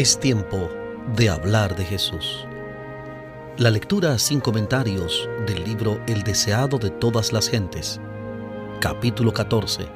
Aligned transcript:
Es 0.00 0.18
tiempo 0.18 0.70
de 1.14 1.28
hablar 1.28 1.76
de 1.76 1.84
Jesús. 1.84 2.46
La 3.58 3.68
lectura 3.68 4.18
sin 4.18 4.40
comentarios 4.40 5.28
del 5.46 5.62
libro 5.62 6.00
El 6.06 6.22
deseado 6.22 6.78
de 6.78 6.88
todas 6.88 7.34
las 7.34 7.50
gentes. 7.50 8.00
Capítulo 8.80 9.30
14. 9.34 9.86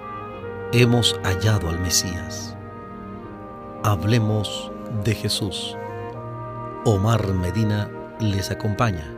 Hemos 0.73 1.19
hallado 1.25 1.71
al 1.71 1.81
Mesías. 1.81 2.55
Hablemos 3.83 4.71
de 5.05 5.15
Jesús. 5.15 5.75
Omar 6.85 7.27
Medina 7.33 7.91
les 8.21 8.51
acompaña. 8.51 9.11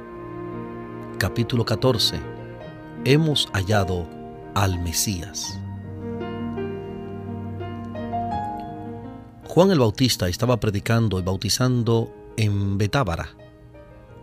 Capítulo 1.19 1.65
14. 1.65 2.21
Hemos 3.05 3.49
hallado 3.53 4.07
al 4.55 4.79
Mesías. 4.79 5.59
Juan 9.57 9.71
el 9.71 9.79
Bautista 9.79 10.29
estaba 10.29 10.61
predicando 10.61 11.19
y 11.19 11.23
bautizando 11.23 12.13
en 12.37 12.77
Betábara, 12.77 13.31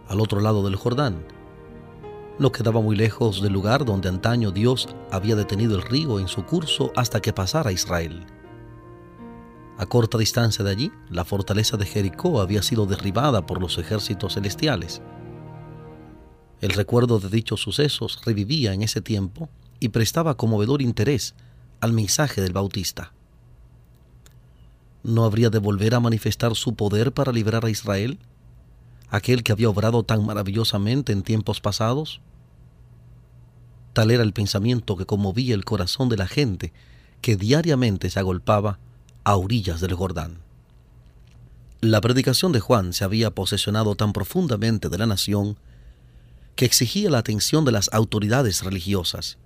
al 0.07 0.19
otro 0.19 0.39
lado 0.39 0.63
del 0.63 0.75
Jordán. 0.75 1.25
No 2.37 2.51
quedaba 2.51 2.81
muy 2.81 2.95
lejos 2.95 3.41
del 3.41 3.51
lugar 3.51 3.83
donde 3.83 4.09
antaño 4.09 4.51
Dios 4.51 4.87
había 5.11 5.35
detenido 5.35 5.75
el 5.75 5.81
río 5.81 6.19
en 6.19 6.27
su 6.27 6.45
curso 6.45 6.91
hasta 6.95 7.19
que 7.19 7.33
pasara 7.33 7.71
Israel. 7.71 8.27
A 9.79 9.87
corta 9.87 10.19
distancia 10.19 10.63
de 10.63 10.69
allí, 10.69 10.91
la 11.09 11.25
fortaleza 11.25 11.77
de 11.77 11.87
Jericó 11.87 12.39
había 12.39 12.61
sido 12.61 12.85
derribada 12.85 13.43
por 13.47 13.59
los 13.59 13.79
ejércitos 13.79 14.35
celestiales. 14.35 15.01
El 16.61 16.73
recuerdo 16.73 17.17
de 17.17 17.29
dichos 17.29 17.59
sucesos 17.59 18.21
revivía 18.23 18.75
en 18.75 18.83
ese 18.83 19.01
tiempo 19.01 19.49
y 19.79 19.89
prestaba 19.89 20.37
conmovedor 20.37 20.83
interés 20.83 21.33
al 21.81 21.91
mensaje 21.91 22.39
del 22.39 22.53
Bautista. 22.53 23.13
¿No 25.03 25.25
habría 25.25 25.49
de 25.49 25.59
volver 25.59 25.95
a 25.95 25.99
manifestar 25.99 26.55
su 26.55 26.75
poder 26.75 27.11
para 27.11 27.31
liberar 27.31 27.65
a 27.65 27.69
Israel? 27.69 28.19
¿Aquel 29.09 29.43
que 29.43 29.51
había 29.51 29.69
obrado 29.69 30.03
tan 30.03 30.25
maravillosamente 30.25 31.11
en 31.11 31.21
tiempos 31.21 31.61
pasados? 31.61 32.21
Tal 33.91 34.09
era 34.09 34.23
el 34.23 34.33
pensamiento 34.33 34.97
que 34.97 35.05
conmovía 35.05 35.53
el 35.53 35.65
corazón 35.65 36.09
de 36.09 36.17
la 36.17 36.27
gente 36.27 36.73
que 37.21 37.35
diariamente 37.35 38.09
se 38.09 38.19
agolpaba 38.19 38.79
a 39.23 39.35
orillas 39.35 39.81
del 39.81 39.93
Jordán. 39.93 40.39
La 41.79 42.01
predicación 42.01 42.53
de 42.53 42.59
Juan 42.59 42.93
se 42.93 43.03
había 43.03 43.31
posesionado 43.31 43.95
tan 43.95 44.13
profundamente 44.13 44.89
de 44.89 44.97
la 44.97 45.05
nación 45.05 45.57
que 46.55 46.65
exigía 46.65 47.09
la 47.09 47.17
atención 47.19 47.65
de 47.65 47.71
las 47.71 47.89
autoridades 47.93 48.63
religiosas. 48.63 49.37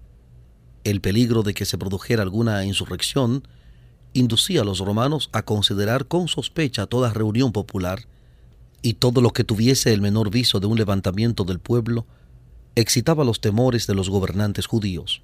El 0.84 1.02
peligro 1.02 1.44
de 1.44 1.54
que 1.54 1.66
se 1.66 1.78
produjera 1.78 2.24
alguna 2.24 2.64
insurrección 2.64 3.44
inducía 4.18 4.62
a 4.62 4.66
los 4.66 4.80
romanos 4.80 5.30
a 5.32 5.44
considerar 5.44 6.08
con 6.08 6.28
sospecha 6.28 6.88
toda 6.88 7.14
reunión 7.14 7.52
popular 7.52 8.08
y 8.82 8.94
todo 8.94 9.22
lo 9.22 9.32
que 9.32 9.44
tuviese 9.44 9.94
el 9.94 10.02
menor 10.02 10.32
viso 10.32 10.60
de 10.60 10.68
un 10.68 10.78
levantamiento 10.78 11.44
del 11.44 11.60
pueblo 11.60 12.06
excitaba 12.76 13.24
los 13.24 13.42
temores 13.42 13.88
de 13.88 13.96
los 13.96 14.10
gobernantes 14.10 14.66
judíos. 14.66 15.22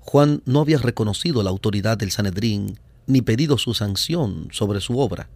Juan 0.00 0.42
no 0.46 0.60
había 0.60 0.78
reconocido 0.78 1.42
la 1.42 1.50
autoridad 1.50 1.98
del 1.98 2.10
Sanedrín 2.10 2.78
ni 3.06 3.22
pedido 3.22 3.58
su 3.58 3.74
sanción 3.74 4.48
sobre 4.52 4.80
su 4.80 4.98
obra, 4.98 5.28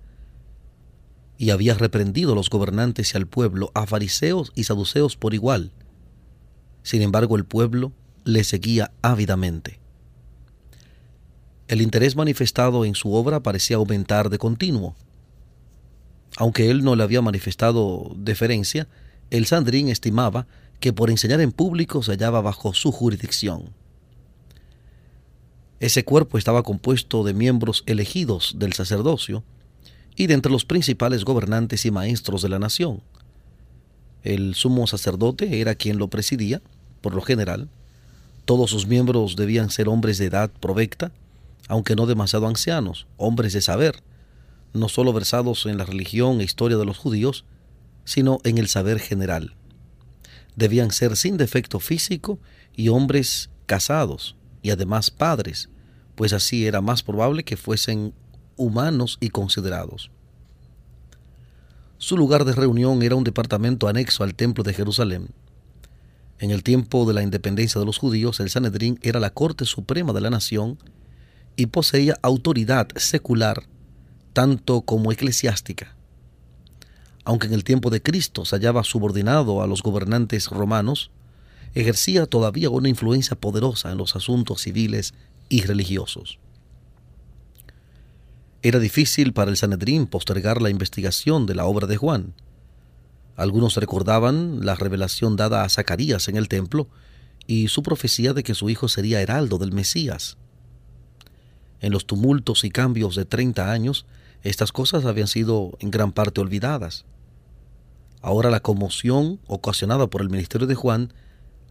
y 1.37 1.51
había 1.51 1.75
reprendido 1.75 2.33
a 2.33 2.37
los 2.37 2.49
gobernantes 2.49 3.13
y 3.13 3.17
al 3.17 3.27
pueblo, 3.27 3.73
a 3.75 3.87
fariseos 3.87 4.53
y 4.55 4.65
saduceos 4.65 5.17
por 5.17 5.35
igual. 5.35 5.73
Sin 6.83 7.03
embargo, 7.03 7.37
el 7.37 7.45
pueblo 7.45 7.93
le 8.25 8.45
seguía 8.45 8.93
ávidamente. 9.03 9.84
El 11.67 11.81
interés 11.81 12.15
manifestado 12.15 12.85
en 12.85 12.95
su 12.95 13.15
obra 13.15 13.43
parecía 13.43 13.77
aumentar 13.77 14.29
de 14.29 14.39
continuo. 14.39 14.95
Aunque 16.37 16.71
él 16.71 16.85
no 16.85 16.97
le 16.97 17.03
había 17.03 17.23
manifestado 17.23 18.13
deferencia, 18.17 18.87
el 19.31 19.47
Sandrín 19.47 19.89
estimaba 19.89 20.47
que 20.81 20.93
por 20.93 21.11
enseñar 21.11 21.41
en 21.41 21.53
público 21.53 22.03
se 22.03 22.13
hallaba 22.13 22.43
bajo 22.43 22.75
su 22.75 22.93
jurisdicción. 22.93 23.71
Ese 25.81 26.05
cuerpo 26.05 26.39
estaba 26.39 26.63
compuesto 26.63 27.25
de 27.25 27.35
miembros 27.35 27.83
elegidos 27.87 28.57
del 28.59 28.73
sacerdocio 28.75 29.43
y 30.17 30.27
de 30.27 30.35
entre 30.35 30.53
los 30.53 30.65
principales 30.65 31.25
gobernantes 31.25 31.85
y 31.87 31.91
maestros 31.91 32.43
de 32.43 32.49
la 32.49 32.59
nación. 32.59 33.03
El 34.23 34.55
sumo 34.55 34.87
sacerdote 34.87 35.61
era 35.61 35.75
quien 35.75 35.99
lo 35.99 36.09
presidía, 36.09 36.63
por 37.01 37.15
lo 37.15 37.23
general. 37.23 37.69
Todos 38.45 38.71
sus 38.71 38.87
miembros 38.87 39.37
debían 39.37 39.71
ser 39.71 39.89
hombres 39.89 40.19
de 40.19 40.27
edad 40.27 40.51
provecta, 40.61 41.13
aunque 41.69 41.97
no 41.97 42.07
demasiado 42.07 42.47
ancianos, 42.47 43.07
hombres 43.17 43.53
de 43.53 43.61
saber, 43.61 44.03
no 44.73 44.89
solo 44.89 45.13
versados 45.13 45.67
en 45.67 45.79
la 45.79 45.85
religión 45.85 46.41
e 46.41 46.45
historia 46.45 46.77
de 46.77 46.85
los 46.85 46.99
judíos, 46.99 47.45
sino 48.05 48.39
en 48.45 48.59
el 48.59 48.69
saber 48.69 48.99
general. 48.99 49.55
Debían 50.57 50.91
ser 50.91 51.17
sin 51.17 51.37
defecto 51.37 51.81
físico 51.81 52.39
y 52.75 52.89
hombres 52.89 53.51
casados 53.67 54.37
y 54.63 54.71
además 54.71 55.11
padres, 55.11 55.69
pues 56.15 56.33
así 56.33 56.67
era 56.67 56.81
más 56.81 57.03
probable 57.03 57.45
que 57.45 57.57
fuesen 57.57 58.15
humanos 58.57 59.19
y 59.21 59.31
considerados. 59.31 60.11
Su 61.99 62.17
lugar 62.17 62.45
de 62.45 62.53
reunión 62.53 63.03
era 63.03 63.15
un 63.15 63.25
departamento 63.25 63.89
anexo 63.89 64.25
al 64.25 64.35
templo 64.35 64.63
de 64.63 64.75
Jerusalén. 64.75 65.29
En 66.39 66.51
el 66.51 66.63
tiempo 66.63 67.07
de 67.07 67.15
la 67.15 67.23
independencia 67.23 67.79
de 67.79 67.87
los 67.87 67.99
judíos, 67.99 68.41
el 68.41 68.51
Sanedrín 68.51 68.99
era 69.03 69.21
la 69.21 69.31
corte 69.31 69.65
suprema 69.65 70.13
de 70.13 70.21
la 70.21 70.31
nación 70.31 70.79
y 71.57 71.67
poseía 71.67 72.19
autoridad 72.23 72.89
secular 72.97 73.65
tanto 74.35 74.83
como 74.83 75.13
eclesiástica. 75.13 75.95
Aunque 77.25 77.47
en 77.47 77.55
el 77.55 77.65
tiempo 77.65 77.89
de 77.89 78.03
Cristo 78.03 78.45
se 78.45 78.57
hallaba 78.57 78.85
subordinado 78.85 79.63
a 79.63 79.67
los 79.67 79.83
gobernantes 79.83 80.49
romanos, 80.49 81.11
ejercía 81.75 82.27
todavía 82.27 82.69
una 82.69 82.91
influencia 82.91 83.37
poderosa 83.37 83.91
en 83.91 83.99
los 83.99 84.15
asuntos 84.15 84.61
civiles 84.61 85.15
y 85.49 85.63
religiosos. 85.63 86.39
Era 88.63 88.79
difícil 88.79 89.33
para 89.33 89.51
el 89.51 89.57
Sanedrín 89.57 90.07
postergar 90.07 90.61
la 90.61 90.71
investigación 90.71 91.47
de 91.47 91.55
la 91.55 91.67
obra 91.67 91.87
de 91.87 91.97
Juan. 91.97 92.35
Algunos 93.37 93.77
recordaban 93.77 94.65
la 94.65 94.75
revelación 94.75 95.37
dada 95.37 95.65
a 95.65 95.69
Zacarías 95.69 96.29
en 96.29 96.37
el 96.37 96.49
templo 96.49 96.89
y 97.47 97.69
su 97.69 97.83
profecía 97.83 98.33
de 98.33 98.43
que 98.43 98.55
su 98.55 98.71
hijo 98.71 98.89
sería 98.89 99.21
heraldo 99.21 99.59
del 99.59 99.73
Mesías. 99.73 100.39
En 101.85 101.93
los 101.93 102.07
tumultos 102.07 102.65
y 102.65 102.71
cambios 102.71 103.15
de 103.15 103.27
30 103.27 103.71
años, 103.71 104.07
estas 104.43 104.73
cosas 104.73 105.05
habían 105.05 105.27
sido 105.27 105.77
en 105.81 105.91
gran 105.91 106.13
parte 106.13 106.41
olvidadas. 106.41 107.05
Ahora 108.23 108.49
la 108.49 108.61
conmoción 108.61 109.39
ocasionada 109.47 110.07
por 110.07 110.23
el 110.23 110.31
ministerio 110.31 110.67
de 110.67 110.77
Juan 110.77 111.13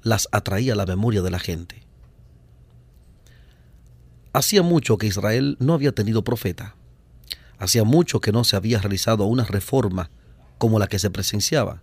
las 0.04 0.28
atraía 0.32 0.74
a 0.74 0.76
la 0.76 0.86
memoria 0.86 1.24
de 1.24 1.32
la 1.32 1.40
gente. 1.40 1.82
Hacía 4.34 4.62
mucho 4.62 5.00
que 5.00 5.08
Israel 5.08 5.58
no 5.60 5.74
había 5.74 5.94
tenido 5.94 6.24
profeta. 6.24 6.76
Hacía 7.58 7.84
mucho 7.84 8.22
que 8.22 8.32
no 8.32 8.44
se 8.44 8.56
había 8.56 8.78
realizado 8.78 9.26
una 9.26 9.46
reforma 9.46 10.12
como 10.60 10.78
la 10.78 10.86
que 10.86 11.00
se 11.00 11.10
presenciaba. 11.10 11.82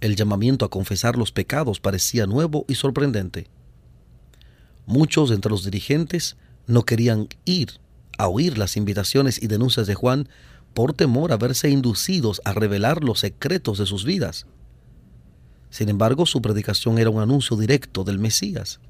El 0.00 0.16
llamamiento 0.16 0.64
a 0.64 0.70
confesar 0.70 1.18
los 1.18 1.32
pecados 1.32 1.80
parecía 1.80 2.24
nuevo 2.24 2.64
y 2.66 2.76
sorprendente. 2.76 3.46
Muchos 4.86 5.30
entre 5.32 5.50
los 5.50 5.64
dirigentes 5.64 6.38
no 6.66 6.84
querían 6.84 7.28
ir 7.44 7.80
a 8.18 8.28
oír 8.28 8.58
las 8.58 8.76
invitaciones 8.76 9.42
y 9.42 9.46
denuncias 9.46 9.86
de 9.86 9.94
Juan 9.94 10.28
por 10.74 10.92
temor 10.92 11.32
a 11.32 11.36
verse 11.36 11.70
inducidos 11.70 12.40
a 12.44 12.52
revelar 12.52 13.02
los 13.02 13.20
secretos 13.20 13.78
de 13.78 13.86
sus 13.86 14.04
vidas. 14.04 14.46
Sin 15.70 15.88
embargo, 15.88 16.26
su 16.26 16.42
predicación 16.42 16.98
era 16.98 17.10
un 17.10 17.20
anuncio 17.20 17.56
directo 17.56 18.04
del 18.04 18.18
Mesías. 18.18 18.80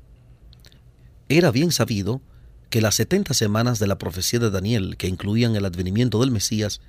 Era 1.29 1.50
bien 1.50 1.73
sabido 1.73 2.21
que 2.71 2.81
las 2.81 2.95
setenta 2.95 3.35
semanas 3.35 3.79
de 3.79 3.87
la 3.87 3.99
profecía 3.99 4.39
de 4.39 4.50
Daniel, 4.50 4.97
que 4.97 5.09
incluían 5.09 5.56
el 5.56 5.65
advenimiento 5.65 6.21
del 6.21 6.31
Mesías, 6.31 6.81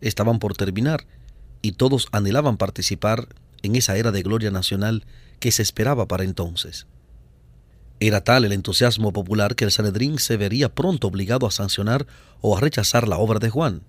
estaban 0.00 0.38
por 0.38 0.56
terminar, 0.56 1.06
y 1.62 1.72
todos 1.72 2.08
anhelaban 2.12 2.56
participar 2.56 3.28
en 3.62 3.76
esa 3.76 3.96
era 3.96 4.12
de 4.12 4.22
gloria 4.22 4.50
nacional 4.50 5.04
que 5.38 5.52
se 5.52 5.62
esperaba 5.62 6.06
para 6.06 6.24
entonces. 6.24 6.86
Era 8.02 8.22
tal 8.24 8.46
el 8.46 8.52
entusiasmo 8.52 9.12
popular 9.12 9.54
que 9.54 9.66
el 9.66 9.70
Sanedrín 9.70 10.18
se 10.18 10.38
vería 10.38 10.74
pronto 10.74 11.06
obligado 11.06 11.46
a 11.46 11.50
sancionar 11.50 12.06
o 12.40 12.56
a 12.56 12.60
rechazar 12.60 13.06
la 13.06 13.18
obra 13.18 13.38
de 13.38 13.50
Juan. 13.50 13.82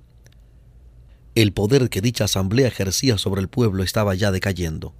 El 1.34 1.54
poder 1.54 1.90
que 1.90 2.02
dicha 2.02 2.26
asamblea 2.26 2.68
ejercía 2.68 3.18
sobre 3.18 3.40
el 3.40 3.48
pueblo 3.48 3.84
estaba 3.84 4.14
ya 4.14 4.32
decayendo. 4.32 4.94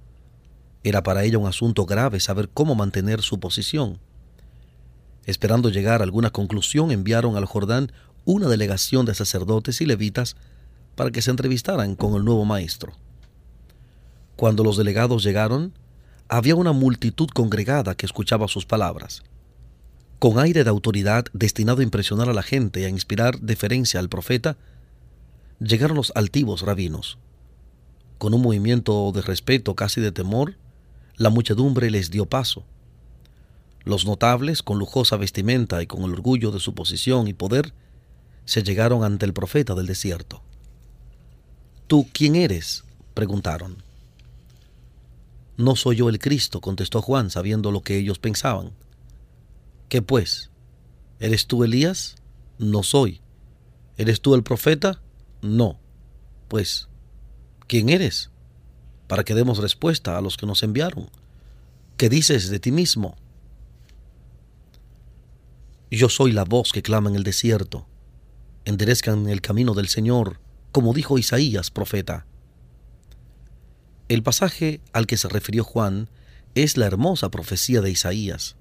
Era 0.82 1.02
para 1.02 1.24
ella 1.24 1.36
un 1.36 1.46
asunto 1.46 1.84
grave 1.84 2.20
saber 2.20 2.48
cómo 2.48 2.74
mantener 2.74 3.20
su 3.20 3.38
posición. 3.38 3.98
Esperando 5.26 5.68
llegar 5.68 6.00
a 6.00 6.04
alguna 6.04 6.30
conclusión, 6.30 6.90
enviaron 6.90 7.36
al 7.36 7.44
Jordán 7.44 7.92
una 8.24 8.48
delegación 8.48 9.04
de 9.04 9.14
sacerdotes 9.14 9.82
y 9.82 9.86
levitas 9.86 10.36
para 10.96 11.10
que 11.10 11.20
se 11.20 11.30
entrevistaran 11.30 11.96
con 11.96 12.14
el 12.14 12.24
nuevo 12.24 12.46
maestro. 12.46 12.94
Cuando 14.36 14.64
los 14.64 14.78
delegados 14.78 15.22
llegaron, 15.22 15.74
había 16.34 16.56
una 16.56 16.72
multitud 16.72 17.28
congregada 17.28 17.94
que 17.94 18.06
escuchaba 18.06 18.48
sus 18.48 18.64
palabras. 18.64 19.22
Con 20.18 20.38
aire 20.38 20.64
de 20.64 20.70
autoridad 20.70 21.26
destinado 21.34 21.80
a 21.80 21.84
impresionar 21.84 22.30
a 22.30 22.32
la 22.32 22.42
gente 22.42 22.80
y 22.80 22.84
a 22.84 22.88
inspirar 22.88 23.38
deferencia 23.40 24.00
al 24.00 24.08
profeta, 24.08 24.56
Llegaron 25.60 25.96
los 25.96 26.10
altivos 26.16 26.62
rabinos. 26.62 27.18
Con 28.18 28.34
un 28.34 28.42
movimiento 28.42 29.12
de 29.12 29.22
respeto, 29.22 29.76
casi 29.76 30.00
de 30.00 30.10
temor, 30.10 30.56
la 31.16 31.30
muchedumbre 31.30 31.88
les 31.88 32.10
dio 32.10 32.26
paso. 32.26 32.64
Los 33.84 34.04
notables, 34.04 34.64
con 34.64 34.80
lujosa 34.80 35.16
vestimenta 35.16 35.80
y 35.80 35.86
con 35.86 36.02
el 36.02 36.14
orgullo 36.14 36.50
de 36.50 36.58
su 36.58 36.74
posición 36.74 37.28
y 37.28 37.32
poder, 37.32 37.74
se 38.44 38.64
llegaron 38.64 39.04
ante 39.04 39.24
el 39.24 39.32
profeta 39.32 39.76
del 39.76 39.86
desierto. 39.86 40.42
¿Tú 41.86 42.08
quién 42.12 42.34
eres? 42.34 42.82
preguntaron. 43.14 43.81
No 45.56 45.76
soy 45.76 45.96
yo 45.96 46.08
el 46.08 46.18
Cristo, 46.18 46.60
contestó 46.60 47.02
Juan, 47.02 47.30
sabiendo 47.30 47.70
lo 47.70 47.82
que 47.82 47.98
ellos 47.98 48.18
pensaban. 48.18 48.72
¿Qué 49.88 50.02
pues? 50.02 50.50
¿Eres 51.20 51.46
tú 51.46 51.64
Elías? 51.64 52.16
No 52.58 52.82
soy. 52.82 53.20
¿Eres 53.96 54.20
tú 54.20 54.34
el 54.34 54.42
profeta? 54.42 55.02
No. 55.42 55.78
Pues, 56.48 56.88
¿quién 57.66 57.88
eres? 57.88 58.30
Para 59.06 59.24
que 59.24 59.34
demos 59.34 59.58
respuesta 59.58 60.16
a 60.16 60.20
los 60.20 60.36
que 60.36 60.46
nos 60.46 60.62
enviaron. 60.62 61.10
¿Qué 61.96 62.08
dices 62.08 62.48
de 62.48 62.58
ti 62.58 62.72
mismo? 62.72 63.16
Yo 65.90 66.08
soy 66.08 66.32
la 66.32 66.44
voz 66.44 66.72
que 66.72 66.82
clama 66.82 67.10
en 67.10 67.16
el 67.16 67.22
desierto. 67.22 67.86
Enderezcan 68.64 69.28
el 69.28 69.42
camino 69.42 69.74
del 69.74 69.88
Señor, 69.88 70.40
como 70.72 70.94
dijo 70.94 71.18
Isaías, 71.18 71.70
profeta. 71.70 72.26
El 74.12 74.22
pasaje 74.22 74.82
al 74.92 75.06
que 75.06 75.16
se 75.16 75.26
refirió 75.26 75.64
Juan 75.64 76.10
es 76.54 76.76
la 76.76 76.84
hermosa 76.84 77.30
profecía 77.30 77.80
de 77.80 77.90
Isaías. 77.90 78.56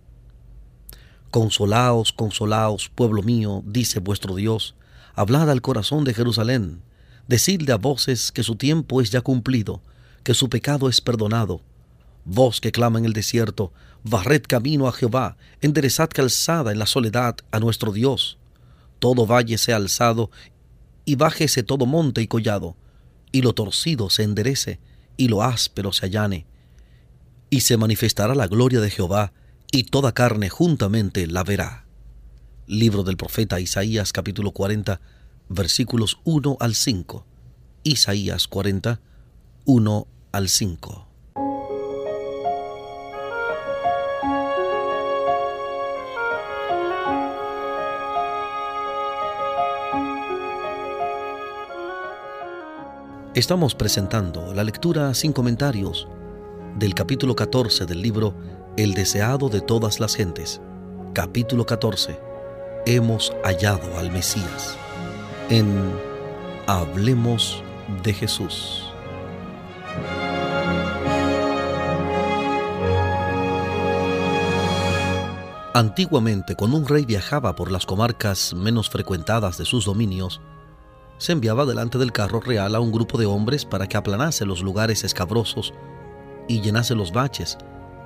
Consolaos, 1.30 2.14
consolaos, 2.14 2.88
pueblo 2.88 3.22
mío, 3.22 3.62
dice 3.66 4.00
vuestro 4.00 4.36
Dios, 4.36 4.76
Hablad 5.14 5.50
al 5.50 5.62
corazón 5.62 6.06
de 6.06 6.14
Jerusalén, 6.14 6.82
decidle 7.28 7.74
a 7.74 7.76
voces 7.76 8.32
que 8.32 8.44
su 8.44 8.56
tiempo 8.56 9.02
es 9.02 9.12
ya 9.12 9.20
cumplido, 9.20 9.82
que 10.24 10.34
su 10.34 10.48
pecado 10.48 10.88
es 10.88 11.02
perdonado. 11.02 11.60
Voz 12.24 12.62
que 12.62 12.72
clama 12.72 13.00
en 13.00 13.04
el 13.04 13.12
desierto, 13.12 13.74
barred 14.06 14.44
camino 14.48 14.88
a 14.88 14.94
Jehová, 14.94 15.36
enderezad 15.60 16.10
calzada 16.10 16.72
en 16.72 16.80
la 16.80 16.86
soledad 16.86 17.36
a 17.52 17.60
nuestro 17.60 17.92
Dios. 17.92 18.38
Todo 19.00 19.26
valle 19.26 19.58
sea 19.58 19.76
alzado, 19.76 20.32
y 21.04 21.16
bájese 21.16 21.62
todo 21.62 21.86
monte 21.86 22.22
y 22.22 22.28
collado, 22.28 22.78
y 23.34 23.42
lo 23.42 23.52
torcido 23.52 24.10
se 24.10 24.24
enderece, 24.24 24.80
y 25.18 25.28
lo 25.28 25.44
áspero 25.44 25.92
se 25.94 26.06
allane. 26.06 26.48
Y 27.50 27.62
se 27.62 27.78
manifestará 27.78 28.36
la 28.36 28.48
gloria 28.48 28.80
de 28.80 28.90
Jehová, 28.90 29.34
y 29.72 29.84
toda 29.84 30.14
carne 30.14 30.50
juntamente 30.50 31.28
la 31.28 31.44
verá. 31.44 31.86
Libro 32.68 33.04
del 33.04 33.18
profeta 33.18 33.60
Isaías 33.60 34.14
capítulo 34.14 34.52
40 34.52 35.02
versículos 35.52 36.20
1 36.24 36.58
al 36.60 36.76
5. 36.76 37.26
Isaías 37.84 38.48
40, 38.48 39.02
1 39.66 40.08
al 40.32 40.50
5. 40.50 41.11
Estamos 53.34 53.76
presentando 53.76 54.54
la 54.54 54.66
lectura 54.66 55.14
sin 55.14 55.32
comentarios 55.32 56.06
del 56.76 56.94
capítulo 56.94 57.34
14 57.34 57.86
del 57.86 58.02
libro 58.02 58.36
El 58.76 58.94
deseado 58.94 59.48
de 59.48 59.62
todas 59.62 60.02
las 60.02 60.18
gentes. 60.18 60.60
Capítulo 61.14 61.66
14 61.66 62.20
hemos 62.86 63.32
hallado 63.46 63.98
al 63.98 64.12
Mesías. 64.12 64.76
En 65.50 65.94
Hablemos 66.68 67.64
de 68.04 68.14
Jesús. 68.14 68.84
Antiguamente, 75.74 76.58
cuando 76.58 76.76
un 76.76 76.86
rey 76.86 77.06
viajaba 77.06 77.56
por 77.56 77.72
las 77.72 77.86
comarcas 77.86 78.54
menos 78.54 78.90
frecuentadas 78.90 79.58
de 79.58 79.64
sus 79.64 79.86
dominios, 79.86 80.42
se 81.22 81.34
enviaba 81.34 81.68
delante 81.68 82.00
del 82.00 82.12
carro 82.12 82.40
real 82.40 82.74
a 82.74 82.80
un 82.80 82.92
grupo 82.92 83.16
de 83.20 83.28
hombres 83.28 83.64
para 83.64 83.86
que 83.86 83.96
aplanase 83.96 84.44
los 84.44 84.64
lugares 84.64 85.04
escabrosos 85.04 85.72
y 86.48 86.62
llenase 86.62 86.96
los 86.96 87.12
baches, 87.12 87.60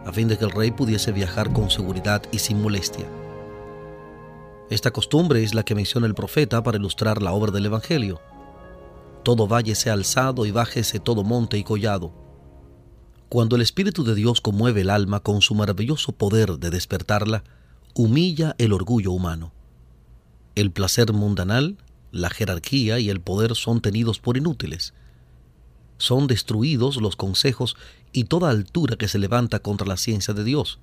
a 0.06 0.12
fin 0.12 0.28
de 0.28 0.38
que 0.38 0.44
el 0.44 0.52
rey 0.52 0.72
pudiese 0.72 1.14
viajar 1.14 1.54
con 1.54 1.70
seguridad 1.70 2.24
y 2.34 2.40
sin 2.40 2.62
molestia. 2.62 3.06
Esta 4.70 4.92
costumbre 4.92 5.44
es 5.46 5.54
la 5.54 5.64
que 5.64 5.76
menciona 5.76 6.08
el 6.08 6.14
profeta 6.14 6.62
para 6.62 6.78
ilustrar 6.78 7.22
la 7.22 7.32
obra 7.32 7.54
del 7.54 7.68
Evangelio. 7.68 8.20
Todo 9.24 9.48
valle 9.48 9.76
sea 9.76 9.94
alzado 9.94 10.46
y 10.46 10.52
bájese 10.52 11.00
todo 11.00 11.24
monte 11.24 11.58
y 11.58 11.64
collado. 11.64 12.12
Cuando 13.30 13.56
el 13.56 13.62
Espíritu 13.62 14.04
de 14.04 14.14
Dios 14.14 14.42
conmueve 14.42 14.82
el 14.82 14.90
alma 14.90 15.22
con 15.22 15.42
su 15.42 15.56
maravilloso 15.56 16.12
poder 16.12 16.60
de 16.60 16.70
despertarla, 16.70 17.46
humilla 17.94 18.56
el 18.58 18.74
orgullo 18.74 19.14
humano. 19.14 19.54
El 20.56 20.72
placer 20.72 21.14
mundanal, 21.14 21.78
la 22.16 22.30
jerarquía 22.30 22.98
y 22.98 23.10
el 23.10 23.20
poder 23.20 23.56
son 23.56 23.82
tenidos 23.82 24.20
por 24.20 24.38
inútiles. 24.38 24.94
Son 25.98 26.28
destruidos 26.28 26.96
los 26.96 27.18
consejos 27.18 27.76
y 28.14 28.24
toda 28.24 28.52
altura 28.52 28.96
que 28.96 29.10
se 29.10 29.20
levanta 29.20 29.60
contra 29.60 29.86
la 29.86 29.98
ciencia 29.98 30.34
de 30.34 30.46
Dios, 30.46 30.80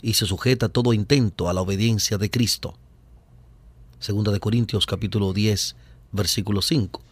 y 0.00 0.14
se 0.14 0.26
sujeta 0.26 0.68
todo 0.68 0.92
intento 0.92 1.48
a 1.48 1.52
la 1.54 1.60
obediencia 1.60 2.18
de 2.18 2.30
Cristo. 2.30 2.78
Segunda 3.98 4.30
de 4.30 4.38
Corintios 4.38 4.86
capítulo 4.86 5.32
10, 5.32 5.74
versículo 6.12 6.62
5. 6.62 7.02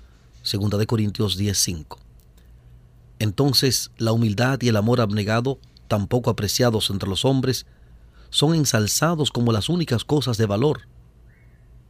Segunda 0.44 0.78
de 0.78 0.86
Corintios 0.86 1.36
10, 1.36 1.58
5. 1.58 1.98
Entonces 3.18 3.90
la 3.98 4.12
humildad 4.12 4.60
y 4.62 4.68
el 4.68 4.76
amor 4.76 5.00
abnegado, 5.00 5.58
tan 5.88 6.06
poco 6.06 6.30
apreciados 6.30 6.90
entre 6.90 7.08
los 7.08 7.24
hombres, 7.24 7.66
son 8.30 8.54
ensalzados 8.54 9.32
como 9.32 9.50
las 9.50 9.68
únicas 9.68 10.04
cosas 10.04 10.36
de 10.36 10.46
valor. 10.46 10.91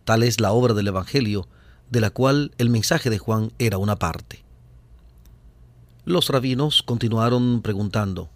Tal 0.05 0.23
es 0.23 0.41
la 0.41 0.53
obra 0.53 0.75
del 0.75 0.89
Evangelio, 0.89 1.49
de 1.91 2.01
la 2.01 2.11
cual 2.11 2.53
el 2.59 2.71
mensaje 2.71 3.11
de 3.11 3.19
Juan 3.19 3.53
era 3.59 3.79
una 3.79 3.97
parte. 3.97 4.45
Los 6.05 6.29
rabinos 6.29 6.83
continuaron 6.83 7.63
preguntando, 7.63 8.29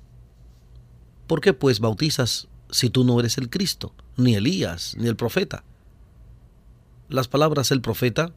¿por 1.27 1.41
qué 1.41 1.53
pues 1.53 1.81
bautizas 1.81 2.49
si 2.71 2.91
tú 2.91 3.03
no 3.03 3.19
eres 3.19 3.39
el 3.39 3.51
Cristo, 3.51 3.93
ni 4.17 4.35
Elías, 4.35 4.95
ni 4.99 5.09
el 5.09 5.17
profeta? 5.17 5.65
Las 7.09 7.27
palabras 7.27 7.69
del 7.71 7.81
profeta 7.81 8.33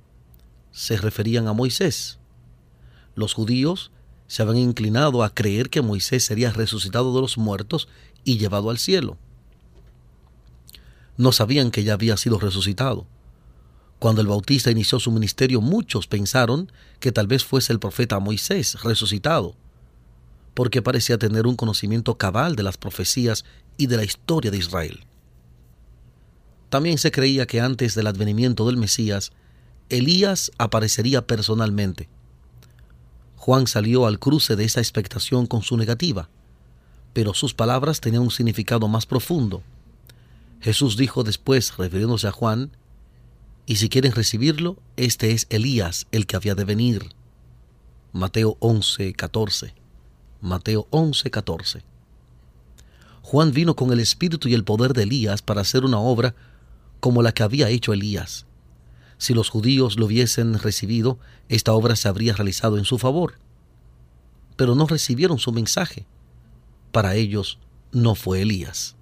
se 0.72 0.98
referían 0.98 1.48
a 1.48 1.54
Moisés. 1.54 2.18
Los 3.16 3.34
judíos 3.34 3.92
se 4.28 4.42
habían 4.42 4.58
inclinado 4.58 5.24
a 5.24 5.34
creer 5.34 5.70
que 5.70 5.82
Moisés 5.82 6.24
sería 6.24 6.52
resucitado 6.52 7.14
de 7.14 7.22
los 7.22 7.38
muertos 7.38 7.88
y 8.24 8.38
llevado 8.38 8.70
al 8.70 8.78
cielo. 8.78 9.18
No 11.18 11.32
sabían 11.32 11.72
que 11.72 11.84
ya 11.84 11.94
había 11.94 12.16
sido 12.16 12.40
resucitado. 12.40 13.06
Cuando 14.00 14.22
el 14.22 14.28
Bautista 14.28 14.72
inició 14.72 15.00
su 15.00 15.12
ministerio, 15.12 15.60
muchos 15.60 16.08
pensaron 16.08 16.72
que 17.02 17.12
tal 17.12 17.28
vez 17.28 17.44
fuese 17.44 17.74
el 17.74 17.80
profeta 17.80 18.20
Moisés 18.20 18.82
resucitado, 18.82 19.56
porque 20.54 20.82
parecía 20.82 21.18
tener 21.18 21.46
un 21.46 21.58
conocimiento 21.58 22.18
cabal 22.18 22.56
de 22.56 22.64
las 22.64 22.78
profecías 22.78 23.44
y 23.78 23.88
de 23.88 23.98
la 23.98 24.06
historia 24.06 24.52
de 24.52 24.58
Israel. 24.58 25.06
También 26.70 26.98
se 26.98 27.12
creía 27.12 27.46
que 27.46 27.60
antes 27.60 27.94
del 27.94 28.08
advenimiento 28.08 28.66
del 28.68 28.78
Mesías, 28.78 29.32
Elías 29.90 30.52
aparecería 30.58 31.26
personalmente. 31.26 32.08
Juan 33.36 33.68
salió 33.68 34.06
al 34.06 34.20
cruce 34.20 34.56
de 34.56 34.66
esa 34.66 34.80
expectación 34.80 35.46
con 35.46 35.62
su 35.64 35.76
negativa, 35.76 36.30
pero 37.14 37.34
sus 37.34 37.54
palabras 37.54 38.00
tenían 38.00 38.22
un 38.22 38.32
significado 38.32 38.88
más 38.88 39.06
profundo. 39.06 39.64
Jesús 40.62 40.96
dijo 40.96 41.24
después, 41.24 41.76
refiriéndose 41.76 42.28
a 42.28 42.32
Juan, 42.32 42.72
y 43.70 43.76
si 43.76 43.88
quieren 43.88 44.14
recibirlo, 44.14 44.82
este 44.98 45.32
es 45.32 45.46
Elías 45.52 46.08
el 46.12 46.26
que 46.26 46.36
había 46.36 46.56
de 46.56 46.64
venir. 46.64 47.14
Mateo 48.14 48.58
11, 48.62 49.14
14. 49.14 49.76
Mateo 50.42 50.88
11, 50.90 51.30
14. 51.30 51.84
Juan 53.22 53.52
vino 53.52 53.76
con 53.76 53.94
el 53.94 54.00
espíritu 54.00 54.48
y 54.50 54.56
el 54.56 54.64
poder 54.64 54.94
de 54.94 55.04
Elías 55.04 55.44
para 55.44 55.62
hacer 55.62 55.86
una 55.86 56.00
obra 56.00 56.34
como 57.00 57.22
la 57.22 57.32
que 57.32 57.44
había 57.44 57.70
hecho 57.70 57.94
Elías. 57.94 58.48
Si 59.20 59.36
los 59.36 59.50
judíos 59.50 60.00
lo 60.00 60.08
hubiesen 60.08 60.58
recibido, 60.58 61.20
esta 61.48 61.74
obra 61.74 61.96
se 61.96 62.08
habría 62.08 62.34
realizado 62.34 62.80
en 62.80 62.86
su 62.86 62.98
favor. 62.98 63.36
Pero 64.56 64.74
no 64.74 64.88
recibieron 64.88 65.38
su 65.38 65.52
mensaje. 65.52 66.08
Para 66.92 67.14
ellos 67.14 67.60
no 67.92 68.16
fue 68.16 68.42
Elías. 68.42 68.96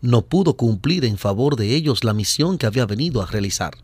No 0.00 0.22
pudo 0.22 0.56
cumplir 0.56 1.04
en 1.04 1.18
favor 1.18 1.56
de 1.56 1.74
ellos 1.74 2.04
la 2.04 2.14
misión 2.14 2.58
que 2.58 2.66
había 2.66 2.86
venido 2.86 3.22
a 3.22 3.26
realizar. 3.26 3.76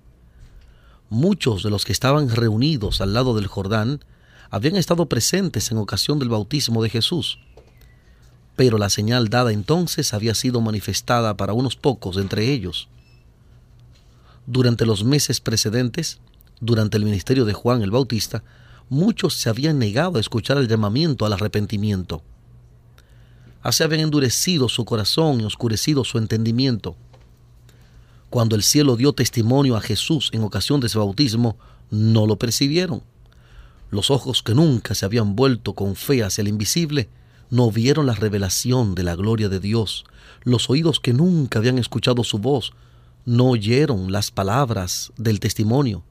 Muchos 1.10 1.62
de 1.62 1.70
los 1.70 1.84
que 1.84 1.92
estaban 1.92 2.28
reunidos 2.28 3.00
al 3.00 3.14
lado 3.14 3.34
del 3.34 3.46
Jordán 3.46 4.04
habían 4.50 4.76
estado 4.76 5.06
presentes 5.06 5.70
en 5.70 5.78
ocasión 5.78 6.18
del 6.18 6.28
bautismo 6.28 6.82
de 6.82 6.90
Jesús. 6.90 7.38
Pero 8.56 8.78
la 8.78 8.90
señal 8.90 9.28
dada 9.28 9.52
entonces 9.52 10.14
había 10.14 10.34
sido 10.34 10.60
manifestada 10.60 11.36
para 11.36 11.52
unos 11.52 11.76
pocos 11.76 12.16
entre 12.16 12.52
ellos 12.52 12.88
durante 14.46 14.84
los 14.84 15.04
meses 15.04 15.40
precedentes, 15.40 16.20
durante 16.60 16.96
el 16.96 17.04
ministerio 17.04 17.44
de 17.44 17.54
Juan 17.54 17.82
el 17.82 17.90
Bautista, 17.90 18.42
muchos 18.88 19.34
se 19.34 19.48
habían 19.48 19.78
negado 19.78 20.18
a 20.18 20.20
escuchar 20.20 20.58
el 20.58 20.68
llamamiento 20.68 21.24
al 21.24 21.32
arrepentimiento. 21.32 22.22
Así 23.64 23.82
habían 23.82 24.02
endurecido 24.02 24.68
su 24.68 24.84
corazón 24.84 25.40
y 25.40 25.44
oscurecido 25.44 26.04
su 26.04 26.18
entendimiento. 26.18 26.96
Cuando 28.28 28.56
el 28.56 28.62
cielo 28.62 28.94
dio 28.94 29.14
testimonio 29.14 29.74
a 29.74 29.80
Jesús 29.80 30.28
en 30.34 30.42
ocasión 30.42 30.80
de 30.80 30.90
su 30.90 30.98
bautismo, 30.98 31.56
no 31.90 32.26
lo 32.26 32.36
percibieron. 32.36 33.02
Los 33.90 34.10
ojos 34.10 34.42
que 34.42 34.54
nunca 34.54 34.94
se 34.94 35.06
habían 35.06 35.34
vuelto 35.34 35.72
con 35.72 35.96
fe 35.96 36.22
hacia 36.22 36.42
el 36.42 36.48
invisible, 36.48 37.08
no 37.48 37.70
vieron 37.70 38.04
la 38.04 38.14
revelación 38.14 38.94
de 38.94 39.02
la 39.02 39.16
gloria 39.16 39.48
de 39.48 39.60
Dios. 39.60 40.04
Los 40.42 40.68
oídos 40.68 41.00
que 41.00 41.14
nunca 41.14 41.58
habían 41.58 41.78
escuchado 41.78 42.22
su 42.22 42.38
voz, 42.38 42.74
no 43.24 43.46
oyeron 43.48 44.12
las 44.12 44.30
palabras 44.30 45.10
del 45.16 45.40
testimonio. 45.40 46.04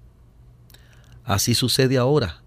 Así 1.24 1.54
sucede 1.54 2.00
ahora. 2.00 2.43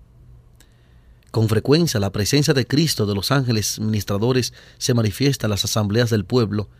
Con 1.37 1.51
frecuencia 1.51 2.01
la 2.01 2.13
presencia 2.13 2.55
de 2.55 2.67
Cristo 2.67 3.05
de 3.05 3.15
los 3.15 3.31
ángeles 3.31 3.79
ministradores 3.79 4.55
se 4.79 4.95
manifiesta 4.95 5.45
en 5.45 5.51
las 5.51 5.67
asambleas 5.67 6.09
del 6.09 6.25
pueblo 6.25 6.71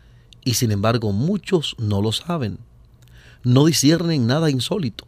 y 0.43 0.55
sin 0.55 0.71
embargo 0.71 1.11
muchos 1.11 1.75
no 1.77 2.01
lo 2.01 2.11
saben. 2.11 2.57
No 3.43 3.65
disciernen 3.65 4.25
nada 4.25 4.49
insólito. 4.49 5.05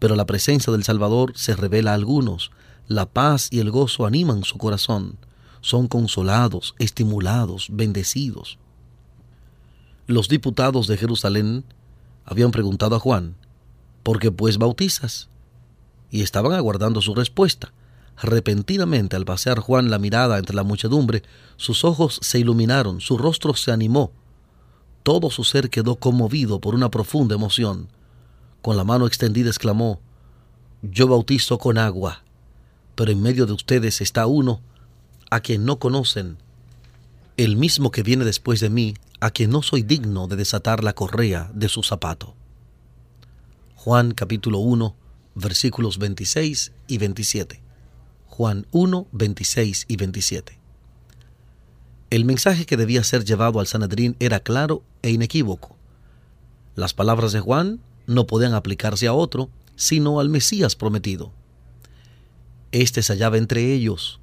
Pero 0.00 0.16
la 0.16 0.26
presencia 0.26 0.72
del 0.72 0.82
Salvador 0.82 1.30
se 1.36 1.54
revela 1.54 1.92
a 1.92 1.94
algunos. 1.94 2.50
La 2.88 3.06
paz 3.06 3.46
y 3.52 3.60
el 3.60 3.70
gozo 3.70 4.04
animan 4.04 4.42
su 4.42 4.58
corazón. 4.58 5.16
Son 5.60 5.86
consolados, 5.86 6.74
estimulados, 6.80 7.68
bendecidos. 7.70 8.58
Los 10.08 10.28
diputados 10.28 10.88
de 10.88 10.96
Jerusalén 10.96 11.64
habían 12.24 12.50
preguntado 12.50 12.96
a 12.96 12.98
Juan, 12.98 13.36
¿por 14.02 14.18
qué 14.18 14.32
pues 14.32 14.58
bautizas? 14.58 15.28
Y 16.10 16.22
estaban 16.22 16.54
aguardando 16.54 17.00
su 17.00 17.14
respuesta. 17.14 17.72
Repentinamente, 18.22 19.16
al 19.16 19.24
pasear 19.24 19.58
Juan 19.58 19.90
la 19.90 19.98
mirada 19.98 20.38
entre 20.38 20.54
la 20.54 20.62
muchedumbre, 20.62 21.22
sus 21.56 21.84
ojos 21.84 22.18
se 22.22 22.38
iluminaron, 22.38 23.00
su 23.00 23.18
rostro 23.18 23.54
se 23.54 23.72
animó. 23.72 24.12
Todo 25.02 25.30
su 25.30 25.44
ser 25.44 25.68
quedó 25.68 25.96
conmovido 25.96 26.60
por 26.60 26.74
una 26.74 26.90
profunda 26.90 27.34
emoción. 27.34 27.88
Con 28.62 28.76
la 28.76 28.84
mano 28.84 29.06
extendida 29.06 29.48
exclamó, 29.48 30.00
Yo 30.82 31.08
bautizo 31.08 31.58
con 31.58 31.76
agua, 31.76 32.22
pero 32.94 33.10
en 33.10 33.20
medio 33.20 33.46
de 33.46 33.52
ustedes 33.52 34.00
está 34.00 34.26
uno 34.26 34.60
a 35.30 35.40
quien 35.40 35.64
no 35.64 35.78
conocen, 35.78 36.36
el 37.36 37.56
mismo 37.56 37.90
que 37.90 38.04
viene 38.04 38.24
después 38.24 38.60
de 38.60 38.70
mí, 38.70 38.94
a 39.18 39.30
quien 39.30 39.50
no 39.50 39.62
soy 39.62 39.82
digno 39.82 40.28
de 40.28 40.36
desatar 40.36 40.84
la 40.84 40.92
correa 40.92 41.50
de 41.52 41.68
su 41.68 41.82
zapato. 41.82 42.34
Juan 43.74 44.12
capítulo 44.12 44.60
1, 44.60 44.94
versículos 45.34 45.98
26 45.98 46.72
y 46.86 46.98
27. 46.98 47.63
Juan 48.36 48.66
1, 48.72 49.06
26 49.12 49.84
y 49.86 49.96
27. 49.96 50.58
El 52.10 52.24
mensaje 52.24 52.66
que 52.66 52.76
debía 52.76 53.04
ser 53.04 53.24
llevado 53.24 53.60
al 53.60 53.68
Sanedrín 53.68 54.16
era 54.18 54.40
claro 54.40 54.82
e 55.02 55.12
inequívoco. 55.12 55.76
Las 56.74 56.94
palabras 56.94 57.30
de 57.30 57.38
Juan 57.38 57.78
no 58.08 58.26
podían 58.26 58.54
aplicarse 58.54 59.06
a 59.06 59.12
otro, 59.12 59.50
sino 59.76 60.18
al 60.18 60.30
Mesías 60.30 60.74
prometido. 60.74 61.30
Este 62.72 63.04
se 63.04 63.12
hallaba 63.12 63.38
entre 63.38 63.72
ellos. 63.72 64.18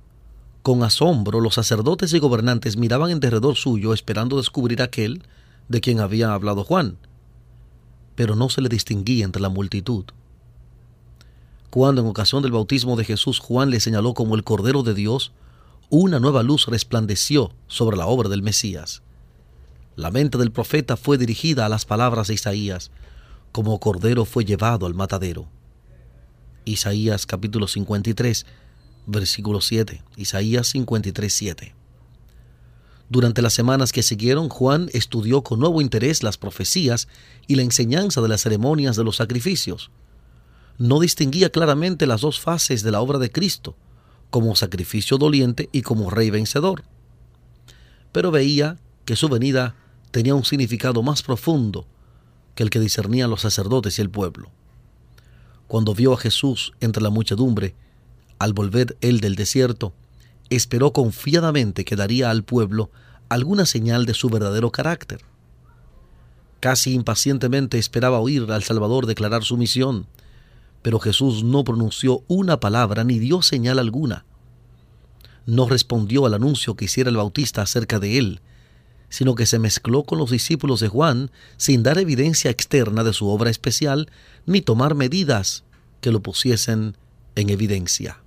Con 0.62 0.84
asombro 0.84 1.39
los 1.39 1.53
sacerdotes 1.53 2.12
y 2.12 2.20
gobernantes 2.20 2.75
miraban 2.75 3.12
en 3.12 3.22
derredor 3.22 3.56
suyo 3.56 3.94
esperando 3.94 4.36
descubrir 4.36 4.82
aquel 4.82 5.24
de 5.70 5.80
quien 5.80 6.01
había 6.01 6.34
hablado 6.34 6.65
Juan, 6.65 6.98
pero 8.15 8.36
no 8.36 8.50
se 8.50 8.60
le 8.60 8.68
distinguía 8.68 9.24
entre 9.24 9.41
la 9.41 9.48
multitud. 9.48 10.03
Cuando 11.72 12.01
en 12.01 12.08
ocasión 12.08 12.44
del 12.44 12.51
bautismo 12.51 12.98
de 12.98 13.06
Jesús 13.06 13.40
Juan 13.40 13.70
le 13.70 13.80
señaló 13.80 14.13
como 14.13 14.36
el 14.36 14.44
Cordero 14.44 14.84
de 14.84 14.94
Dios, 14.94 15.32
una 15.90 16.20
nueva 16.20 16.44
luz 16.44 16.66
resplandeció 16.66 17.54
sobre 17.68 17.96
la 17.96 18.08
obra 18.08 18.28
del 18.28 18.44
Mesías. 18.44 19.04
La 19.96 20.12
mente 20.12 20.38
del 20.38 20.51
profeta 20.51 20.98
fue 20.98 21.18
dirigida 21.18 21.66
a 21.66 21.70
las 21.70 21.86
palabras 21.86 22.28
de 22.28 22.34
Isaías, 22.34 22.92
como 23.54 23.80
Cordero 23.80 24.25
fue 24.25 24.44
llevado 24.44 24.86
al 24.86 24.96
matadero. 24.96 25.48
Isaías 26.66 27.25
capítulo 27.25 27.70
53, 27.70 28.46
versículo 29.06 29.62
7. 29.62 30.04
Isaías 30.18 30.68
53, 30.68 31.34
7. 31.34 31.75
Durante 33.08 33.42
las 33.42 33.54
semanas 33.54 33.94
que 33.94 34.04
siguieron, 34.04 34.50
Juan 34.50 34.90
estudió 34.92 35.42
con 35.42 35.62
nuevo 35.62 35.80
interés 35.80 36.22
las 36.22 36.38
profecías 36.38 37.08
y 37.48 37.56
la 37.56 37.62
enseñanza 37.62 38.20
de 38.20 38.28
las 38.28 38.42
ceremonias 38.42 38.98
de 38.98 39.06
los 39.06 39.16
sacrificios 39.16 39.90
no 40.78 41.00
distinguía 41.00 41.51
claramente 41.51 42.08
las 42.08 42.22
dos 42.22 42.40
fases 42.40 42.84
de 42.84 42.92
la 42.92 43.01
obra 43.01 43.20
de 43.20 43.32
Cristo, 43.32 43.75
como 44.30 44.56
sacrificio 44.56 45.18
doliente 45.18 45.70
y 45.72 45.82
como 45.82 46.10
rey 46.10 46.30
vencedor. 46.30 46.84
Pero 48.12 48.32
veía 48.32 48.78
que 49.06 49.16
su 49.16 49.30
venida 49.30 49.75
tenía 50.12 50.36
un 50.36 50.46
significado 50.46 51.04
más 51.04 51.22
profundo 51.22 51.86
que 52.56 52.63
el 52.63 52.70
que 52.70 52.80
discernían 52.80 53.30
los 53.30 53.42
sacerdotes 53.42 53.98
y 53.98 54.01
el 54.01 54.10
pueblo. 54.10 54.50
Cuando 55.68 55.94
vio 55.94 56.13
a 56.13 56.18
Jesús 56.18 56.74
entre 56.82 57.01
la 57.01 57.10
muchedumbre, 57.10 57.75
al 58.40 58.54
volver 58.54 58.98
él 59.01 59.22
del 59.22 59.36
desierto, 59.36 59.94
esperó 60.50 60.92
confiadamente 60.92 61.86
que 61.86 61.96
daría 61.96 62.30
al 62.30 62.44
pueblo 62.44 62.92
alguna 63.30 63.66
señal 63.66 64.06
de 64.06 64.13
su 64.13 64.30
verdadero 64.30 64.72
carácter. 64.72 65.22
Casi 66.60 66.94
impacientemente 66.94 67.78
esperaba 67.78 68.20
oír 68.20 68.51
al 68.51 68.63
Salvador 68.63 69.06
declarar 69.06 69.44
su 69.44 69.58
misión, 69.58 70.08
pero 70.82 71.00
Jesús 71.00 71.44
no 71.44 71.64
pronunció 71.64 72.24
una 72.28 72.60
palabra 72.60 73.04
ni 73.04 73.20
dio 73.20 73.42
señal 73.42 73.80
alguna. 73.80 74.26
No 75.46 75.68
respondió 75.68 76.26
al 76.26 76.34
anuncio 76.34 76.76
que 76.76 76.86
hiciera 76.86 77.10
el 77.10 77.18
Bautista 77.18 77.62
acerca 77.62 78.00
de 78.00 78.18
él, 78.18 78.42
sino 79.10 79.36
que 79.36 79.46
se 79.46 79.60
mezcló 79.60 80.04
con 80.04 80.18
los 80.18 80.32
discípulos 80.32 80.80
de 80.80 80.88
Juan 80.88 81.32
sin 81.58 81.84
dar 81.84 81.98
evidencia 81.98 82.50
externa 82.50 83.04
de 83.04 83.14
su 83.14 83.28
obra 83.28 83.50
especial 83.50 84.10
ni 84.46 84.62
tomar 84.62 84.96
medidas 84.96 85.64
que 86.00 86.12
lo 86.12 86.22
pusiesen 86.22 86.96
en 87.36 87.50
evidencia. 87.50 88.20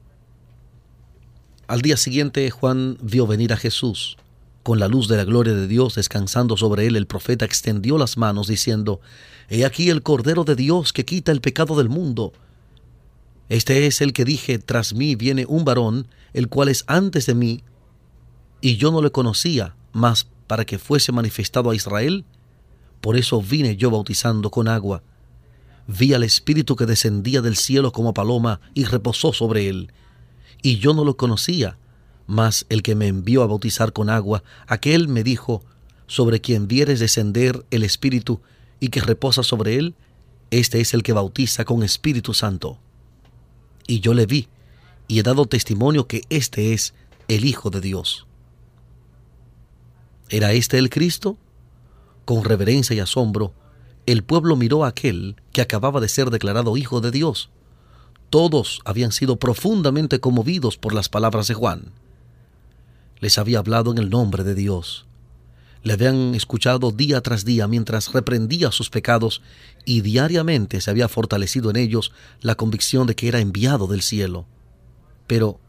Al 1.66 1.80
día 1.80 1.96
siguiente 1.96 2.50
Juan 2.50 2.98
vio 3.00 3.26
venir 3.26 3.52
a 3.52 3.56
Jesús. 3.56 4.18
Con 4.64 4.80
la 4.80 4.88
luz 4.88 5.08
de 5.08 5.18
la 5.18 5.24
gloria 5.24 5.52
de 5.52 5.68
Dios 5.68 5.94
descansando 5.94 6.56
sobre 6.56 6.86
él, 6.86 6.96
el 6.96 7.06
profeta 7.06 7.44
extendió 7.44 7.98
las 7.98 8.16
manos 8.16 8.48
diciendo, 8.48 9.02
He 9.50 9.66
aquí 9.66 9.90
el 9.90 10.02
Cordero 10.02 10.44
de 10.44 10.56
Dios 10.56 10.94
que 10.94 11.04
quita 11.04 11.32
el 11.32 11.42
pecado 11.42 11.76
del 11.76 11.90
mundo. 11.90 12.32
Este 13.50 13.86
es 13.86 14.00
el 14.00 14.14
que 14.14 14.24
dije, 14.24 14.58
tras 14.58 14.94
mí 14.94 15.16
viene 15.16 15.44
un 15.46 15.66
varón, 15.66 16.08
el 16.32 16.48
cual 16.48 16.70
es 16.70 16.84
antes 16.86 17.26
de 17.26 17.34
mí, 17.34 17.62
y 18.62 18.76
yo 18.76 18.90
no 18.90 19.02
le 19.02 19.12
conocía, 19.12 19.76
mas 19.92 20.26
para 20.46 20.64
que 20.64 20.78
fuese 20.78 21.12
manifestado 21.12 21.68
a 21.68 21.74
Israel, 21.74 22.24
por 23.02 23.18
eso 23.18 23.42
vine 23.42 23.76
yo 23.76 23.90
bautizando 23.90 24.50
con 24.50 24.66
agua. 24.66 25.02
Vi 25.86 26.14
al 26.14 26.22
Espíritu 26.22 26.74
que 26.74 26.86
descendía 26.86 27.42
del 27.42 27.56
cielo 27.56 27.92
como 27.92 28.14
paloma 28.14 28.62
y 28.72 28.84
reposó 28.84 29.34
sobre 29.34 29.68
él. 29.68 29.92
Y 30.62 30.78
yo 30.78 30.94
no 30.94 31.04
lo 31.04 31.18
conocía, 31.18 31.76
mas 32.26 32.66
el 32.68 32.82
que 32.82 32.94
me 32.94 33.08
envió 33.08 33.42
a 33.42 33.46
bautizar 33.46 33.92
con 33.92 34.10
agua, 34.10 34.42
aquel 34.66 35.08
me 35.08 35.22
dijo, 35.22 35.62
sobre 36.06 36.40
quien 36.40 36.68
vieres 36.68 37.00
descender 37.00 37.64
el 37.70 37.82
Espíritu 37.82 38.40
y 38.80 38.88
que 38.88 39.00
reposa 39.00 39.42
sobre 39.42 39.76
él, 39.76 39.94
este 40.50 40.80
es 40.80 40.94
el 40.94 41.02
que 41.02 41.12
bautiza 41.12 41.64
con 41.64 41.82
Espíritu 41.82 42.34
Santo 42.34 42.78
y 43.86 44.00
yo 44.00 44.14
le 44.14 44.26
vi, 44.26 44.48
y 45.08 45.18
he 45.18 45.22
dado 45.22 45.46
testimonio 45.46 46.06
que 46.06 46.22
este 46.30 46.72
es 46.72 46.94
el 47.28 47.44
Hijo 47.44 47.70
de 47.70 47.80
Dios. 47.80 48.26
¿Era 50.30 50.52
este 50.52 50.78
el 50.78 50.90
Cristo? 50.90 51.36
Con 52.24 52.44
reverencia 52.44 52.96
y 52.96 53.00
asombro, 53.00 53.52
el 54.06 54.24
pueblo 54.24 54.56
miró 54.56 54.84
a 54.84 54.88
aquel 54.88 55.36
que 55.52 55.60
acababa 55.60 56.00
de 56.00 56.08
ser 56.08 56.30
declarado 56.30 56.76
Hijo 56.76 57.00
de 57.00 57.10
Dios. 57.10 57.50
Todos 58.30 58.80
habían 58.84 59.12
sido 59.12 59.36
profundamente 59.36 60.20
conmovidos 60.20 60.78
por 60.78 60.94
las 60.94 61.08
palabras 61.08 61.46
de 61.48 61.54
Juan. 61.54 61.92
Les 63.24 63.38
había 63.38 63.58
hablado 63.58 63.90
en 63.90 63.96
el 63.96 64.10
nombre 64.10 64.44
de 64.44 64.54
Dios 64.54 65.06
le 65.84 65.92
habían 65.92 66.34
escuchado 66.34 66.90
día 66.92 67.20
tras 67.20 67.44
día 67.44 67.68
mientras 67.68 68.12
reprendía 68.12 68.72
sus 68.72 68.88
pecados 68.88 69.42
y 69.84 70.00
diariamente 70.00 70.80
se 70.80 70.90
había 70.90 71.08
fortalecido 71.08 71.68
en 71.70 71.76
ellos 71.76 72.10
la 72.40 72.54
convicción 72.54 73.06
de 73.06 73.14
que 73.14 73.28
era 73.28 73.38
enviado 73.38 73.86
del 73.86 74.00
cielo. 74.00 74.46
Pero, 75.26 75.60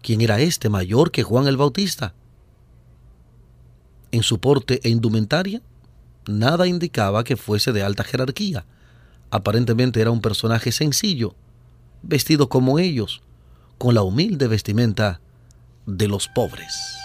¿quién 0.00 0.20
era 0.20 0.40
este 0.40 0.68
mayor 0.68 1.10
que 1.10 1.24
Juan 1.24 1.48
el 1.48 1.56
Bautista? 1.56 2.14
En 4.12 4.22
su 4.22 4.38
porte 4.38 4.80
e 4.84 4.90
indumentaria, 4.90 5.60
nada 6.28 6.68
indicaba 6.68 7.24
que 7.24 7.36
fuese 7.36 7.72
de 7.72 7.82
alta 7.82 8.04
jerarquía. 8.04 8.64
Aparentemente 9.30 10.00
era 10.00 10.12
un 10.12 10.20
personaje 10.20 10.70
sencillo, 10.70 11.34
vestido 12.02 12.48
como 12.48 12.78
ellos, 12.78 13.22
con 13.76 13.96
la 13.96 14.02
humilde 14.02 14.46
vestimenta 14.46 15.20
de 15.86 16.08
los 16.08 16.28
pobres. 16.28 16.96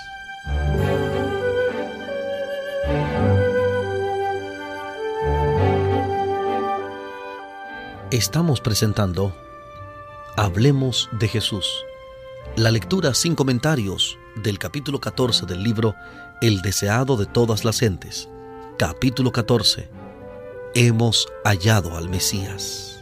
Estamos 8.11 8.61
presentando 8.61 9.35
Hablemos 10.37 11.09
de 11.11 11.27
Jesús, 11.27 11.67
la 12.55 12.71
lectura 12.71 13.13
sin 13.13 13.35
comentarios 13.35 14.17
del 14.35 14.59
capítulo 14.59 14.99
14 14.99 15.45
del 15.45 15.63
libro 15.63 15.95
El 16.41 16.61
deseado 16.61 17.17
de 17.17 17.25
todas 17.25 17.65
las 17.65 17.79
gentes. 17.79 18.29
Capítulo 18.77 19.31
14. 19.31 19.89
Hemos 20.75 21.27
hallado 21.43 21.97
al 21.97 22.09
Mesías. 22.09 22.96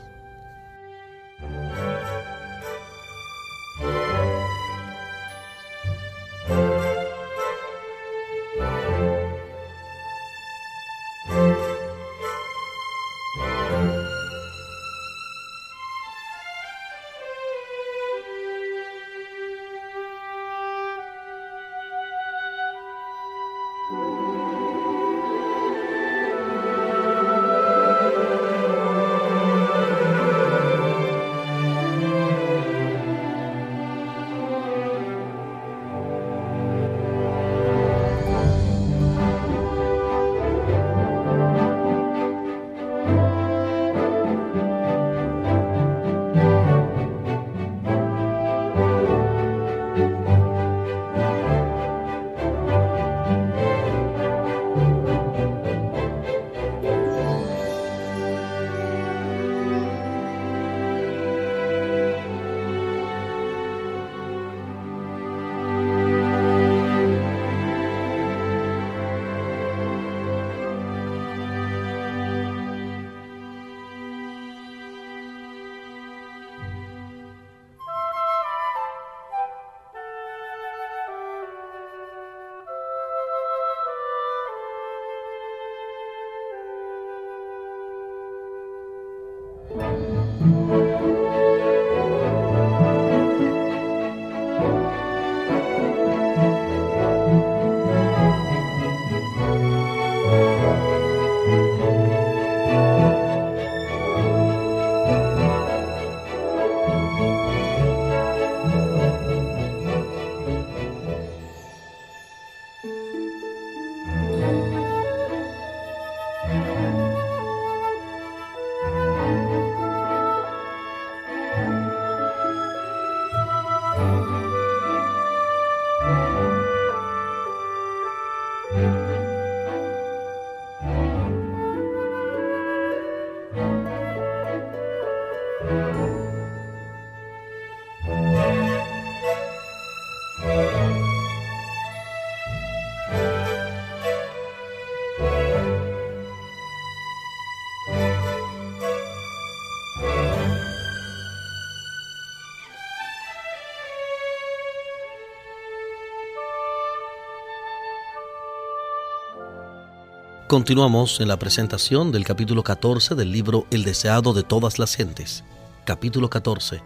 Continuamos 160.56 161.20
en 161.20 161.28
la 161.28 161.38
presentación 161.38 162.14
del 162.14 162.24
capítulo 162.24 162.64
14 162.64 163.16
del 163.16 163.30
libro 163.30 163.68
El 163.72 163.84
deseado 163.84 164.32
de 164.32 164.42
todas 164.42 164.80
las 164.80 164.96
gentes. 164.96 165.44
Capítulo 165.84 166.30
14. 166.30 166.82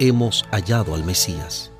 Hemos 0.00 0.42
hallado 0.50 0.96
al 0.96 1.04
Mesías. 1.04 1.70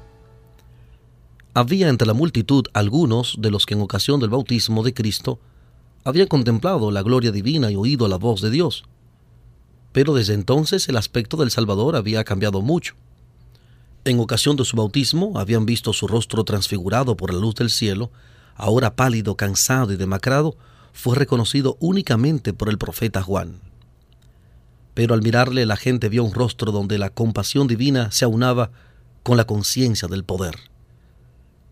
Había 1.52 1.88
entre 1.88 2.06
la 2.06 2.14
multitud 2.14 2.66
algunos 2.72 3.34
de 3.40 3.50
los 3.50 3.66
que 3.66 3.74
en 3.74 3.80
ocasión 3.80 4.20
del 4.20 4.30
bautismo 4.30 4.84
de 4.84 4.94
Cristo 4.94 5.40
habían 6.04 6.28
contemplado 6.28 6.92
la 6.92 7.02
gloria 7.02 7.32
divina 7.32 7.68
y 7.68 7.74
oído 7.74 8.06
la 8.06 8.16
voz 8.16 8.40
de 8.40 8.50
Dios. 8.50 8.84
Pero 9.90 10.14
desde 10.14 10.34
entonces 10.34 10.88
el 10.88 10.96
aspecto 10.96 11.36
del 11.36 11.50
Salvador 11.50 11.96
había 11.96 12.22
cambiado 12.22 12.62
mucho. 12.62 12.94
En 14.04 14.20
ocasión 14.20 14.54
de 14.54 14.64
su 14.64 14.76
bautismo 14.76 15.36
habían 15.36 15.66
visto 15.66 15.92
su 15.92 16.06
rostro 16.06 16.44
transfigurado 16.44 17.16
por 17.16 17.34
la 17.34 17.40
luz 17.40 17.56
del 17.56 17.70
cielo, 17.70 18.12
ahora 18.54 18.94
pálido, 18.94 19.36
cansado 19.36 19.92
y 19.92 19.96
demacrado, 19.96 20.56
fue 20.94 21.16
reconocido 21.16 21.76
únicamente 21.80 22.54
por 22.54 22.70
el 22.70 22.78
profeta 22.78 23.20
Juan. 23.20 23.60
Pero 24.94 25.12
al 25.12 25.22
mirarle 25.22 25.66
la 25.66 25.76
gente 25.76 26.08
vio 26.08 26.22
un 26.22 26.32
rostro 26.32 26.70
donde 26.70 26.98
la 26.98 27.10
compasión 27.10 27.66
divina 27.66 28.12
se 28.12 28.24
aunaba 28.24 28.70
con 29.24 29.36
la 29.36 29.44
conciencia 29.44 30.06
del 30.06 30.24
poder. 30.24 30.54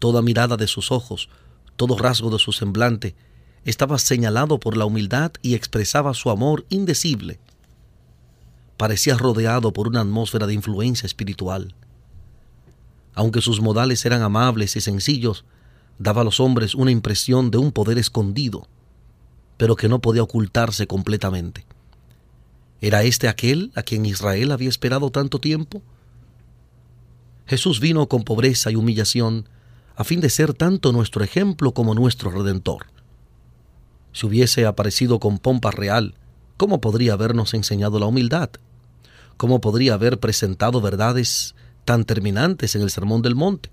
Toda 0.00 0.22
mirada 0.22 0.56
de 0.56 0.66
sus 0.66 0.90
ojos, 0.90 1.28
todo 1.76 1.96
rasgo 1.96 2.30
de 2.30 2.40
su 2.40 2.52
semblante, 2.52 3.14
estaba 3.64 3.98
señalado 3.98 4.58
por 4.58 4.76
la 4.76 4.86
humildad 4.86 5.30
y 5.40 5.54
expresaba 5.54 6.14
su 6.14 6.28
amor 6.28 6.66
indecible. 6.68 7.38
Parecía 8.76 9.16
rodeado 9.16 9.72
por 9.72 9.86
una 9.86 10.00
atmósfera 10.00 10.48
de 10.48 10.54
influencia 10.54 11.06
espiritual. 11.06 11.76
Aunque 13.14 13.40
sus 13.40 13.60
modales 13.60 14.04
eran 14.04 14.22
amables 14.22 14.74
y 14.74 14.80
sencillos, 14.80 15.44
daba 16.00 16.22
a 16.22 16.24
los 16.24 16.40
hombres 16.40 16.74
una 16.74 16.90
impresión 16.90 17.52
de 17.52 17.58
un 17.58 17.70
poder 17.70 17.98
escondido, 17.98 18.66
pero 19.62 19.76
que 19.76 19.88
no 19.88 20.00
podía 20.00 20.24
ocultarse 20.24 20.88
completamente. 20.88 21.64
¿Era 22.80 23.04
este 23.04 23.28
aquel 23.28 23.70
a 23.76 23.84
quien 23.84 24.04
Israel 24.06 24.50
había 24.50 24.68
esperado 24.68 25.10
tanto 25.10 25.38
tiempo? 25.38 25.82
Jesús 27.46 27.78
vino 27.78 28.08
con 28.08 28.24
pobreza 28.24 28.72
y 28.72 28.74
humillación 28.74 29.48
a 29.94 30.02
fin 30.02 30.20
de 30.20 30.30
ser 30.30 30.52
tanto 30.52 30.90
nuestro 30.90 31.22
ejemplo 31.22 31.74
como 31.74 31.94
nuestro 31.94 32.32
redentor. 32.32 32.86
Si 34.12 34.26
hubiese 34.26 34.66
aparecido 34.66 35.20
con 35.20 35.38
pompa 35.38 35.70
real, 35.70 36.16
¿cómo 36.56 36.80
podría 36.80 37.12
habernos 37.12 37.54
enseñado 37.54 38.00
la 38.00 38.06
humildad? 38.06 38.50
¿Cómo 39.36 39.60
podría 39.60 39.94
haber 39.94 40.18
presentado 40.18 40.80
verdades 40.80 41.54
tan 41.84 42.04
terminantes 42.04 42.74
en 42.74 42.82
el 42.82 42.90
Sermón 42.90 43.22
del 43.22 43.36
Monte? 43.36 43.70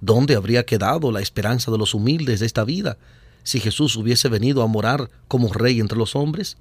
¿Dónde 0.00 0.34
habría 0.34 0.64
quedado 0.64 1.12
la 1.12 1.20
esperanza 1.20 1.70
de 1.70 1.76
los 1.76 1.92
humildes 1.92 2.40
de 2.40 2.46
esta 2.46 2.64
vida 2.64 2.96
si 3.42 3.60
Jesús 3.60 3.96
hubiese 3.96 4.28
venido 4.28 4.62
a 4.62 4.66
morar 4.66 5.10
como 5.28 5.52
rey 5.52 5.80
entre 5.80 5.98
los 5.98 6.16
hombres? 6.16 6.56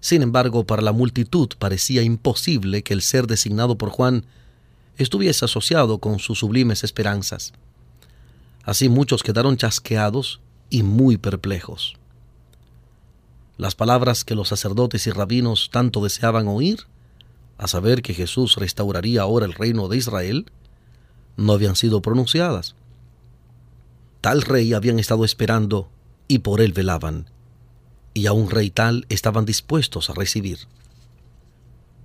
Sin 0.00 0.22
embargo, 0.22 0.64
para 0.64 0.82
la 0.82 0.92
multitud 0.92 1.48
parecía 1.58 2.02
imposible 2.02 2.82
que 2.82 2.94
el 2.94 3.02
ser 3.02 3.26
designado 3.26 3.76
por 3.76 3.90
Juan 3.90 4.24
estuviese 4.96 5.44
asociado 5.44 5.98
con 5.98 6.18
sus 6.18 6.38
sublimes 6.38 6.84
esperanzas. 6.84 7.52
Así 8.64 8.88
muchos 8.88 9.22
quedaron 9.22 9.56
chasqueados 9.56 10.40
y 10.70 10.82
muy 10.82 11.16
perplejos. 11.16 11.96
Las 13.56 13.74
palabras 13.74 14.24
que 14.24 14.34
los 14.34 14.48
sacerdotes 14.48 15.06
y 15.06 15.10
rabinos 15.10 15.68
tanto 15.70 16.02
deseaban 16.02 16.48
oír, 16.48 16.86
a 17.58 17.68
saber 17.68 18.00
que 18.00 18.14
Jesús 18.14 18.56
restauraría 18.56 19.20
ahora 19.20 19.44
el 19.44 19.52
reino 19.52 19.88
de 19.88 19.98
Israel, 19.98 20.50
no 21.36 21.52
habían 21.52 21.76
sido 21.76 22.00
pronunciadas. 22.00 22.74
Tal 24.20 24.42
rey 24.42 24.74
habían 24.74 24.98
estado 24.98 25.24
esperando 25.24 25.90
y 26.28 26.40
por 26.40 26.60
él 26.60 26.72
velaban, 26.72 27.30
y 28.12 28.26
a 28.26 28.32
un 28.32 28.50
rey 28.50 28.70
tal 28.70 29.06
estaban 29.08 29.44
dispuestos 29.46 30.10
a 30.10 30.14
recibir. 30.14 30.58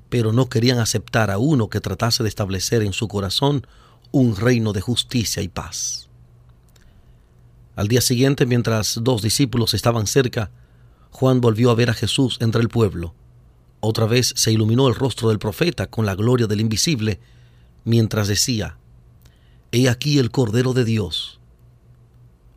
pero 0.10 0.32
no 0.32 0.47
querían 0.47 0.80
aceptar 0.80 1.30
a 1.30 1.38
uno 1.39 1.69
que 1.69 1.82
tratase 1.82 2.23
de 2.23 2.30
establecer 2.30 2.84
en 2.84 2.93
su 2.93 3.10
corazón 3.10 3.67
un 4.12 4.38
reino 4.38 4.71
de 4.71 4.80
justicia 4.80 5.41
y 5.41 5.49
paz. 5.49 6.08
Al 7.75 7.89
día 7.89 7.99
siguiente, 7.99 8.45
mientras 8.45 8.99
dos 9.01 9.21
discípulos 9.21 9.73
estaban 9.73 10.08
cerca, 10.08 10.51
Juan 11.12 11.41
volvió 11.41 11.69
a 11.69 11.75
ver 11.75 11.89
a 11.89 11.93
Jesús 11.93 12.38
entre 12.39 12.62
el 12.62 12.69
pueblo. 12.69 13.13
Otra 13.82 14.06
vez 14.06 14.34
se 14.38 14.54
iluminó 14.54 14.88
el 14.88 14.95
rostro 14.95 15.30
del 15.30 15.39
profeta 15.39 15.88
con 15.88 16.06
la 16.06 16.15
gloria 16.15 16.47
del 16.47 16.62
invisible, 16.62 17.19
mientras 17.84 18.30
decía, 18.30 18.78
He 19.73 19.89
aquí 19.89 20.17
el 20.19 20.32
Cordero 20.32 20.71
de 20.73 20.86
Dios. 20.86 21.41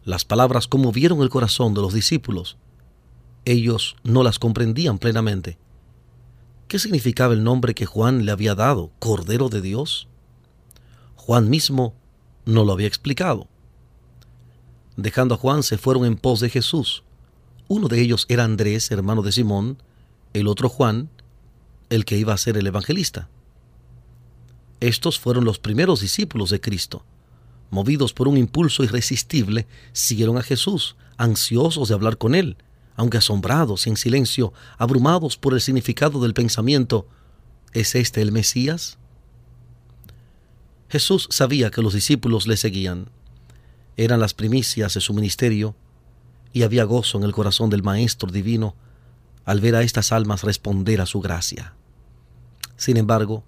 Las 0.08 0.24
palabras 0.24 0.68
conmovieron 0.68 1.20
el 1.20 1.28
corazón 1.28 1.74
de 1.74 1.82
los 1.82 1.92
discípulos. 1.92 2.56
Ellos 3.44 3.94
no 4.04 4.22
las 4.22 4.38
comprendían 4.38 4.98
plenamente. 4.98 5.58
¿Qué 6.66 6.78
significaba 6.78 7.34
el 7.34 7.44
nombre 7.44 7.74
que 7.74 7.84
Juan 7.84 8.24
le 8.24 8.32
había 8.32 8.54
dado, 8.54 8.90
Cordero 9.00 9.50
de 9.50 9.60
Dios? 9.60 10.08
Juan 11.14 11.50
mismo 11.50 11.92
no 12.46 12.64
lo 12.64 12.72
había 12.72 12.86
explicado. 12.86 13.48
Dejando 14.96 15.34
a 15.34 15.36
Juan 15.36 15.62
se 15.62 15.76
fueron 15.76 16.06
en 16.06 16.16
pos 16.16 16.40
de 16.40 16.48
Jesús. 16.48 17.04
Uno 17.68 17.88
de 17.88 18.00
ellos 18.00 18.24
era 18.30 18.44
Andrés, 18.44 18.90
hermano 18.90 19.20
de 19.20 19.32
Simón, 19.32 19.76
el 20.32 20.48
otro 20.48 20.70
Juan, 20.70 21.10
el 21.90 22.06
que 22.06 22.16
iba 22.16 22.32
a 22.32 22.38
ser 22.38 22.56
el 22.56 22.66
evangelista. 22.66 23.28
Estos 24.80 25.18
fueron 25.18 25.44
los 25.44 25.58
primeros 25.58 26.00
discípulos 26.00 26.48
de 26.48 26.62
Cristo. 26.62 27.04
Movidos 27.70 28.12
por 28.12 28.28
un 28.28 28.36
impulso 28.38 28.84
irresistible, 28.84 29.66
siguieron 29.92 30.38
a 30.38 30.42
Jesús, 30.42 30.96
ansiosos 31.16 31.88
de 31.88 31.94
hablar 31.94 32.18
con 32.18 32.34
él, 32.34 32.56
aunque 32.96 33.18
asombrados 33.18 33.86
y 33.86 33.90
en 33.90 33.96
silencio, 33.96 34.52
abrumados 34.78 35.36
por 35.36 35.54
el 35.54 35.60
significado 35.60 36.20
del 36.20 36.34
pensamiento, 36.34 37.06
¿es 37.72 37.94
este 37.94 38.22
el 38.22 38.32
Mesías? 38.32 38.98
Jesús 40.88 41.28
sabía 41.30 41.70
que 41.70 41.82
los 41.82 41.92
discípulos 41.92 42.46
le 42.46 42.56
seguían 42.56 43.10
eran 43.98 44.20
las 44.20 44.32
primicias 44.32 44.94
de 44.94 45.00
su 45.00 45.12
ministerio, 45.12 45.74
y 46.52 46.62
había 46.62 46.84
gozo 46.84 47.18
en 47.18 47.24
el 47.24 47.32
corazón 47.32 47.68
del 47.68 47.82
Maestro 47.82 48.30
Divino 48.30 48.74
al 49.44 49.60
ver 49.60 49.74
a 49.74 49.82
estas 49.82 50.12
almas 50.12 50.44
responder 50.44 51.00
a 51.00 51.06
su 51.06 51.20
gracia. 51.20 51.74
Sin 52.76 52.96
embargo, 52.96 53.42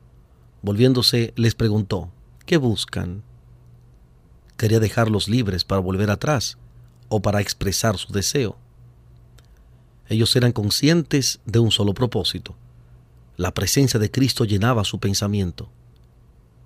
volviéndose, 0.61 1.33
les 1.37 1.55
preguntó, 1.55 2.11
¿qué 2.47 2.57
buscan? 2.57 3.23
¿Quería 4.61 4.79
dejarlos 4.79 5.27
libres 5.27 5.65
para 5.65 5.81
volver 5.81 6.11
atrás 6.11 6.59
o 7.09 7.23
para 7.23 7.41
expresar 7.41 7.97
su 7.97 8.13
deseo? 8.13 8.59
Ellos 10.07 10.37
eran 10.37 10.53
conscientes 10.53 11.41
de 11.47 11.61
un 11.61 11.71
solo 11.71 11.95
propósito. 11.95 12.55
La 13.39 13.55
presencia 13.55 13.99
de 13.99 14.11
Cristo 14.11 14.45
llenaba 14.45 14.85
su 14.85 15.01
pensamiento. 15.01 15.71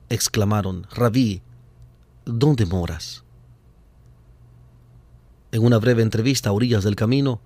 Exclamaron, 0.09 0.89
Rabí, 0.91 1.41
¿dónde 2.25 2.67
moras? 2.67 3.23
en 5.53 5.65
una 5.65 5.79
breve 5.79 6.03
entrevista 6.03 6.49
a 6.49 6.53
orillas 6.53 6.83
del 6.83 6.97
camino, 6.97 7.41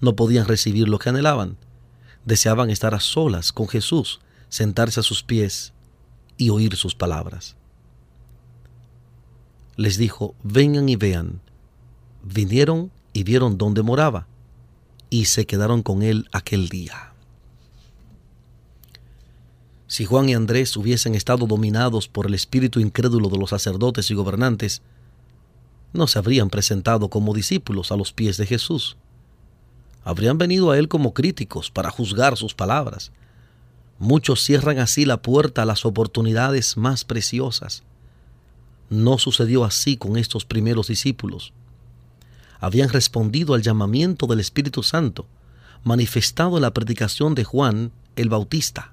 no 0.00 0.16
podían 0.16 0.48
recibir 0.48 0.88
lo 0.88 0.98
que 0.98 1.10
anhelaban. 1.10 1.56
Deseaban 2.24 2.68
estar 2.68 2.96
a 2.96 3.00
solas 3.00 3.52
con 3.52 3.68
Jesús, 3.68 4.18
sentarse 4.48 4.98
a 4.98 5.04
sus 5.04 5.22
pies 5.22 5.72
y 6.36 6.50
oír 6.50 6.74
sus 6.74 6.96
palabras. 6.96 7.54
Les 9.78 9.96
dijo, 9.96 10.34
vengan 10.42 10.88
y 10.88 10.96
vean. 10.96 11.40
Vinieron 12.24 12.90
y 13.12 13.22
vieron 13.22 13.58
dónde 13.58 13.84
moraba, 13.84 14.26
y 15.08 15.26
se 15.26 15.46
quedaron 15.46 15.84
con 15.84 16.02
él 16.02 16.28
aquel 16.32 16.68
día. 16.68 17.12
Si 19.86 20.04
Juan 20.04 20.28
y 20.28 20.34
Andrés 20.34 20.76
hubiesen 20.76 21.14
estado 21.14 21.46
dominados 21.46 22.08
por 22.08 22.26
el 22.26 22.34
espíritu 22.34 22.80
incrédulo 22.80 23.28
de 23.28 23.38
los 23.38 23.50
sacerdotes 23.50 24.10
y 24.10 24.14
gobernantes, 24.14 24.82
no 25.92 26.08
se 26.08 26.18
habrían 26.18 26.50
presentado 26.50 27.08
como 27.08 27.32
discípulos 27.32 27.92
a 27.92 27.96
los 27.96 28.12
pies 28.12 28.36
de 28.36 28.46
Jesús. 28.46 28.96
Habrían 30.02 30.38
venido 30.38 30.72
a 30.72 30.78
Él 30.78 30.88
como 30.88 31.14
críticos 31.14 31.70
para 31.70 31.92
juzgar 31.92 32.36
sus 32.36 32.52
palabras. 32.52 33.12
Muchos 34.00 34.42
cierran 34.42 34.80
así 34.80 35.04
la 35.04 35.22
puerta 35.22 35.62
a 35.62 35.66
las 35.66 35.86
oportunidades 35.86 36.76
más 36.76 37.04
preciosas. 37.04 37.84
No 38.90 39.18
sucedió 39.18 39.64
así 39.64 39.96
con 39.96 40.16
estos 40.16 40.44
primeros 40.44 40.88
discípulos. 40.88 41.52
Habían 42.60 42.88
respondido 42.88 43.54
al 43.54 43.62
llamamiento 43.62 44.26
del 44.26 44.40
Espíritu 44.40 44.82
Santo, 44.82 45.26
manifestado 45.84 46.56
en 46.56 46.62
la 46.62 46.72
predicación 46.72 47.34
de 47.34 47.44
Juan 47.44 47.92
el 48.16 48.28
Bautista. 48.28 48.92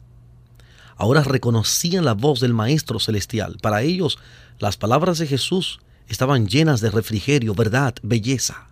Ahora 0.98 1.24
reconocían 1.24 2.06
la 2.06 2.14
voz 2.14 2.40
del 2.40 2.54
Maestro 2.54 3.00
Celestial. 3.00 3.58
Para 3.62 3.82
ellos, 3.82 4.18
las 4.60 4.78
palabras 4.78 5.18
de 5.18 5.28
Jesús 5.28 5.80
estaban 6.08 6.48
llenas 6.48 6.80
de 6.82 6.92
refrigerio, 6.92 7.54
verdad, 7.54 7.96
belleza. 8.04 8.68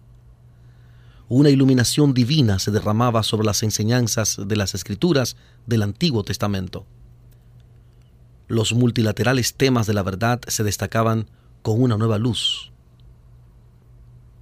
Una 1.27 1.49
iluminación 1.49 2.13
divina 2.13 2.59
se 2.59 2.71
derramaba 2.71 3.23
sobre 3.23 3.45
las 3.45 3.63
enseñanzas 3.63 4.39
de 4.45 4.55
las 4.55 4.75
escrituras 4.75 5.35
del 5.65 5.81
Antiguo 5.81 6.23
Testamento. 6.23 6.85
Los 8.53 8.73
multilaterales 8.73 9.55
temas 9.55 9.87
de 9.87 9.93
la 9.93 10.03
verdad 10.03 10.39
se 10.47 10.63
destacaban 10.63 11.27
con 11.61 11.81
una 11.81 11.97
nueva 11.97 12.17
luz. 12.17 12.71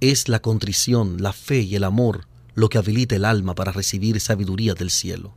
Es 0.00 0.28
la 0.28 0.40
contrición, 0.40 1.22
la 1.22 1.32
fe 1.32 1.60
y 1.60 1.76
el 1.76 1.84
amor 1.84 2.26
lo 2.54 2.68
que 2.68 2.78
habilita 2.78 3.16
el 3.16 3.24
alma 3.24 3.54
para 3.54 3.72
recibir 3.72 4.20
sabiduría 4.20 4.74
del 4.74 4.90
cielo. 4.90 5.32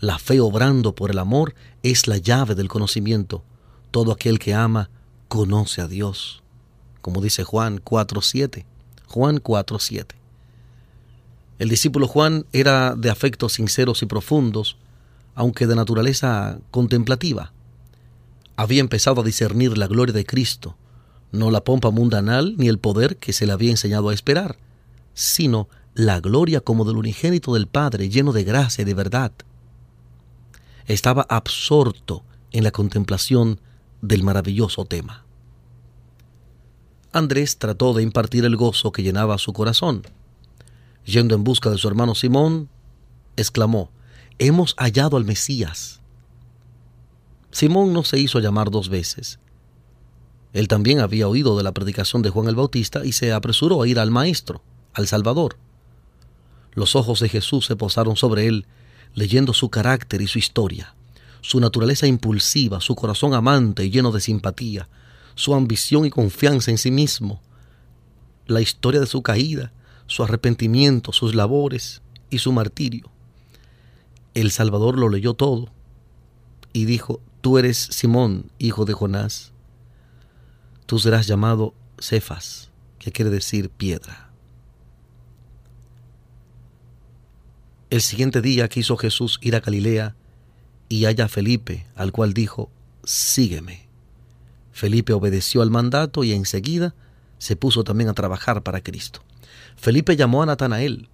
La 0.00 0.18
fe 0.18 0.40
obrando 0.40 0.94
por 0.94 1.10
el 1.10 1.18
amor 1.18 1.54
es 1.82 2.06
la 2.06 2.16
llave 2.16 2.54
del 2.54 2.68
conocimiento. 2.68 3.44
Todo 3.90 4.12
aquel 4.12 4.38
que 4.38 4.54
ama 4.54 4.88
conoce 5.28 5.82
a 5.82 5.88
Dios 5.88 6.42
como 7.06 7.20
dice 7.20 7.44
Juan 7.44 7.80
4.7. 7.84 8.64
Juan 9.06 9.40
4.7. 9.40 10.06
El 11.60 11.68
discípulo 11.68 12.08
Juan 12.08 12.46
era 12.52 12.96
de 12.96 13.10
afectos 13.10 13.52
sinceros 13.52 14.02
y 14.02 14.06
profundos, 14.06 14.76
aunque 15.36 15.68
de 15.68 15.76
naturaleza 15.76 16.58
contemplativa. 16.72 17.52
Había 18.56 18.80
empezado 18.80 19.20
a 19.20 19.24
discernir 19.24 19.76
la 19.76 19.86
gloria 19.86 20.14
de 20.14 20.24
Cristo, 20.24 20.76
no 21.32 21.50
la 21.50 21.62
pompa 21.62 21.90
mundanal 21.90 22.54
ni 22.56 22.68
el 22.68 22.78
poder 22.78 23.16
que 23.16 23.32
se 23.32 23.46
le 23.46 23.52
había 23.52 23.70
enseñado 23.70 24.08
a 24.08 24.14
esperar, 24.14 24.56
sino 25.14 25.68
la 25.94 26.20
gloria 26.20 26.60
como 26.60 26.84
del 26.84 26.96
unigénito 26.96 27.54
del 27.54 27.66
Padre, 27.66 28.08
lleno 28.08 28.32
de 28.32 28.44
gracia 28.44 28.82
y 28.82 28.84
de 28.84 28.94
verdad. 28.94 29.32
Estaba 30.86 31.26
absorto 31.28 32.22
en 32.52 32.64
la 32.64 32.70
contemplación 32.70 33.60
del 34.02 34.22
maravilloso 34.22 34.84
tema. 34.84 35.24
Andrés 37.12 37.58
trató 37.58 37.94
de 37.94 38.02
impartir 38.02 38.44
el 38.44 38.56
gozo 38.56 38.92
que 38.92 39.02
llenaba 39.02 39.38
su 39.38 39.52
corazón. 39.52 40.02
Yendo 41.04 41.34
en 41.34 41.44
busca 41.44 41.70
de 41.70 41.78
su 41.78 41.88
hermano 41.88 42.14
Simón, 42.14 42.68
exclamó, 43.36 43.90
Hemos 44.38 44.74
hallado 44.76 45.16
al 45.16 45.24
Mesías. 45.24 46.02
Simón 47.56 47.94
no 47.94 48.04
se 48.04 48.18
hizo 48.18 48.38
llamar 48.38 48.70
dos 48.70 48.90
veces. 48.90 49.38
Él 50.52 50.68
también 50.68 51.00
había 51.00 51.26
oído 51.26 51.56
de 51.56 51.62
la 51.62 51.72
predicación 51.72 52.20
de 52.20 52.28
Juan 52.28 52.48
el 52.48 52.54
Bautista 52.54 53.02
y 53.02 53.12
se 53.12 53.32
apresuró 53.32 53.80
a 53.80 53.88
ir 53.88 53.98
al 53.98 54.10
Maestro, 54.10 54.60
al 54.92 55.06
Salvador. 55.06 55.56
Los 56.74 56.94
ojos 56.94 57.18
de 57.18 57.30
Jesús 57.30 57.64
se 57.64 57.74
posaron 57.74 58.14
sobre 58.16 58.46
él, 58.46 58.66
leyendo 59.14 59.54
su 59.54 59.70
carácter 59.70 60.20
y 60.20 60.26
su 60.26 60.38
historia, 60.38 60.94
su 61.40 61.58
naturaleza 61.58 62.06
impulsiva, 62.06 62.82
su 62.82 62.94
corazón 62.94 63.32
amante 63.32 63.86
y 63.86 63.90
lleno 63.90 64.12
de 64.12 64.20
simpatía, 64.20 64.90
su 65.34 65.54
ambición 65.54 66.04
y 66.04 66.10
confianza 66.10 66.70
en 66.70 66.76
sí 66.76 66.90
mismo, 66.90 67.40
la 68.46 68.60
historia 68.60 69.00
de 69.00 69.06
su 69.06 69.22
caída, 69.22 69.72
su 70.06 70.22
arrepentimiento, 70.22 71.10
sus 71.10 71.34
labores 71.34 72.02
y 72.28 72.36
su 72.36 72.52
martirio. 72.52 73.10
El 74.34 74.50
Salvador 74.50 74.98
lo 74.98 75.08
leyó 75.08 75.32
todo 75.32 75.70
y 76.74 76.84
dijo, 76.84 77.22
tú 77.46 77.58
eres 77.58 77.78
Simón, 77.78 78.50
hijo 78.58 78.84
de 78.86 78.92
Jonás, 78.92 79.52
tú 80.86 80.98
serás 80.98 81.28
llamado 81.28 81.74
Cefas, 81.96 82.72
que 82.98 83.12
quiere 83.12 83.30
decir 83.30 83.70
piedra. 83.70 84.32
El 87.88 88.02
siguiente 88.02 88.42
día 88.42 88.68
quiso 88.68 88.96
Jesús 88.96 89.38
ir 89.42 89.54
a 89.54 89.60
Galilea 89.60 90.16
y 90.88 91.04
halla 91.04 91.26
a 91.26 91.28
Felipe, 91.28 91.86
al 91.94 92.10
cual 92.10 92.34
dijo, 92.34 92.68
sígueme. 93.04 93.86
Felipe 94.72 95.12
obedeció 95.12 95.62
al 95.62 95.70
mandato 95.70 96.24
y 96.24 96.32
enseguida 96.32 96.96
se 97.38 97.54
puso 97.54 97.84
también 97.84 98.10
a 98.10 98.14
trabajar 98.14 98.64
para 98.64 98.80
Cristo. 98.80 99.20
Felipe 99.76 100.16
llamó 100.16 100.42
a 100.42 100.46
Natanael. 100.46 101.08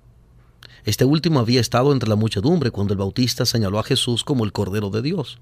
Este 0.87 1.05
último 1.05 1.41
había 1.41 1.61
estado 1.61 1.93
entre 1.93 2.09
la 2.09 2.17
muchedumbre 2.17 2.71
cuando 2.71 2.95
el 2.95 2.99
Bautista 2.99 3.45
señaló 3.45 3.79
a 3.79 3.85
Jesús 3.85 4.25
como 4.25 4.47
el 4.47 4.53
Cordero 4.53 4.89
de 4.89 5.03
Dios. 5.03 5.39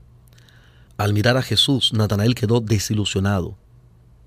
Al 1.01 1.15
mirar 1.15 1.39
a 1.39 1.43
Jesús, 1.43 1.95
Natanael 1.95 2.35
quedó 2.35 2.61
desilusionado. 2.61 3.57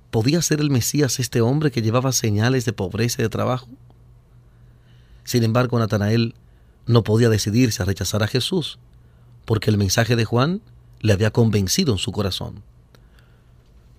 ¿Podía 0.09 0.41
ser 0.41 0.59
el 0.59 0.71
Mesías 0.71 1.19
este 1.19 1.39
hombre 1.39 1.69
que 1.69 1.83
llevaba 1.83 2.11
señales 2.11 2.65
de 2.65 2.73
pobreza 2.73 3.21
y 3.21 3.25
de 3.25 3.29
trabajo? 3.29 3.67
Sin 5.23 5.43
embargo, 5.43 5.77
Natanael 5.77 6.33
no 6.87 7.03
podía 7.03 7.29
decidirse 7.29 7.83
a 7.83 7.85
rechazar 7.85 8.23
a 8.23 8.27
Jesús, 8.27 8.79
porque 9.45 9.69
el 9.69 9.77
mensaje 9.77 10.15
de 10.15 10.25
Juan 10.25 10.61
le 10.99 11.13
había 11.13 11.29
convencido 11.29 11.91
en 11.93 11.99
su 11.99 12.11
corazón. 12.11 12.63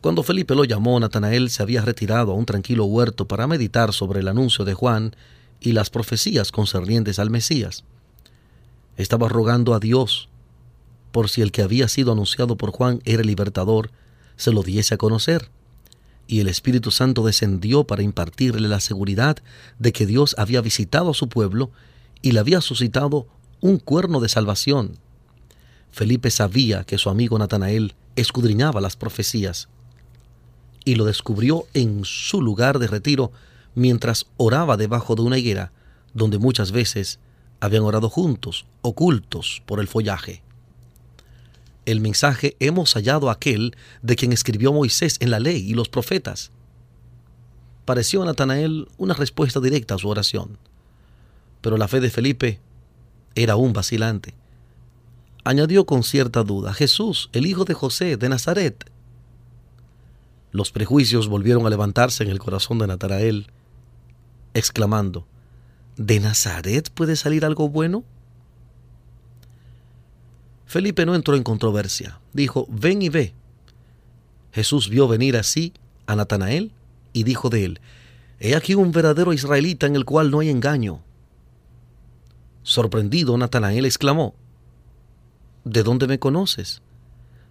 Cuando 0.01 0.25
Felipe 0.25 0.57
lo 0.57 0.65
llamó, 0.65 0.99
Natanael 0.99 1.51
se 1.51 1.63
había 1.63 1.83
retirado 1.83 2.33
a 2.33 2.35
un 2.35 2.45
tranquilo 2.45 2.87
huerto 2.87 3.29
para 3.29 3.47
meditar 3.47 3.93
sobre 3.93 4.19
el 4.19 4.27
anuncio 4.27 4.65
de 4.65 4.75
Juan 4.75 5.15
y 5.61 5.75
las 5.75 5.91
profecías 5.91 6.51
concernientes 6.51 7.21
al 7.21 7.31
Mesías. 7.31 7.85
Estaba 8.97 9.29
rogando 9.29 9.75
a 9.75 9.79
Dios 9.79 10.29
por 11.15 11.31
si 11.31 11.43
el 11.43 11.53
que 11.53 11.63
había 11.63 11.87
sido 11.87 12.11
anunciado 12.11 12.57
por 12.57 12.73
Juan 12.73 13.01
era 13.05 13.21
el 13.23 13.29
libertador, 13.29 13.93
se 14.35 14.51
lo 14.51 14.65
diese 14.65 14.95
a 14.95 14.99
conocer. 14.99 15.49
Y 16.27 16.41
el 16.41 16.49
Espíritu 16.49 16.91
Santo 16.91 17.25
descendió 17.25 17.85
para 17.85 18.03
impartirle 18.03 18.67
la 18.67 18.81
seguridad 18.81 19.37
de 19.79 19.93
que 19.93 20.07
Dios 20.07 20.35
había 20.39 20.61
visitado 20.61 21.13
a 21.13 21.15
su 21.15 21.29
pueblo 21.29 21.71
y 22.21 22.33
le 22.33 22.41
había 22.41 22.61
suscitado 22.61 23.29
un 23.61 23.79
cuerno 23.79 24.19
de 24.19 24.29
salvación. 24.29 24.99
Felipe 25.93 26.33
sabía 26.33 26.83
que 26.83 26.99
su 26.99 27.11
amigo 27.11 27.39
Natanael 27.39 27.95
escudriñaba 28.17 28.81
las 28.81 28.97
profecías 28.97 29.69
y 30.85 30.97
lo 30.97 31.05
descubrió 31.05 31.69
en 31.75 32.05
su 32.05 32.43
lugar 32.43 32.81
de 32.81 32.89
retiro 32.89 33.31
mientras 33.77 34.27
oraba 34.37 34.77
debajo 34.77 35.15
de 35.15 35.23
una 35.23 35.39
higuera 35.39 35.71
donde 36.13 36.39
muchas 36.39 36.73
veces 36.73 37.21
habían 37.61 37.85
orado 37.85 38.11
juntos, 38.11 38.67
ocultos 38.83 39.63
por 39.65 39.79
el 39.79 39.87
follaje. 39.87 40.43
El 41.87 42.01
mensaje 42.01 42.57
hemos 42.61 42.95
hallado 42.95 43.31
aquel 43.31 43.77
de 44.03 44.17
quien 44.17 44.33
escribió 44.33 44.73
Moisés 44.73 45.17
en 45.21 45.31
la 45.31 45.41
ley 45.41 45.59
y 45.59 45.75
los 45.75 45.89
profetas. 45.89 46.51
Pareció 47.85 48.23
a 48.23 48.27
Natanael 48.27 48.89
una 48.97 49.15
respuesta 49.15 49.61
directa 49.61 49.95
a 49.95 49.99
su 49.99 50.09
oración, 50.09 50.59
pero 51.61 51.77
la 51.77 51.89
fe 51.89 52.01
de 52.01 52.11
Felipe 52.11 52.61
era 53.35 53.55
aún 53.55 53.73
vacilante 53.73 54.35
añadió 55.45 55.85
con 55.85 56.03
cierta 56.03 56.43
duda, 56.43 56.73
Jesús, 56.73 57.29
el 57.33 57.47
hijo 57.47 57.65
de 57.65 57.75
José 57.75 58.17
de 58.17 58.29
Nazaret. 58.29 58.91
Los 60.51 60.71
prejuicios 60.71 61.29
volvieron 61.29 61.67
a 61.67 61.71
levantarse 61.71 62.25
en 62.25 62.31
el 62.31 62.39
corazón 62.39 62.79
de 62.79 62.87
Natanael, 62.87 63.49
exclamando, 64.55 65.27
¿De 65.97 66.19
Nazaret 66.19 66.91
puede 66.91 67.15
salir 67.17 67.45
algo 67.45 67.69
bueno? 67.69 68.05
Felipe 70.67 71.07
no 71.07 71.15
entró 71.15 71.37
en 71.37 71.43
controversia. 71.43 72.21
Dijo, 72.33 72.67
ven 72.71 73.03
y 73.03 73.09
ve. 73.09 73.35
Jesús 74.53 74.89
vio 74.89 75.09
venir 75.09 75.37
así 75.37 75.73
a 76.07 76.17
Natanael 76.17 76.73
y 77.13 77.25
dijo 77.25 77.51
de 77.51 77.65
él, 77.65 77.81
He 78.41 78.55
aquí 78.57 78.75
un 78.75 78.93
verdadero 78.93 79.33
israelita 79.33 79.87
en 79.87 79.97
el 79.97 80.05
cual 80.05 80.31
no 80.31 80.41
hay 80.41 80.51
engaño. 80.51 81.01
Sorprendido, 82.63 83.37
Natanael 83.37 83.85
exclamó, 83.85 84.35
¿de 85.65 85.83
dónde 85.83 86.07
me 86.07 86.19
conoces? 86.19 86.83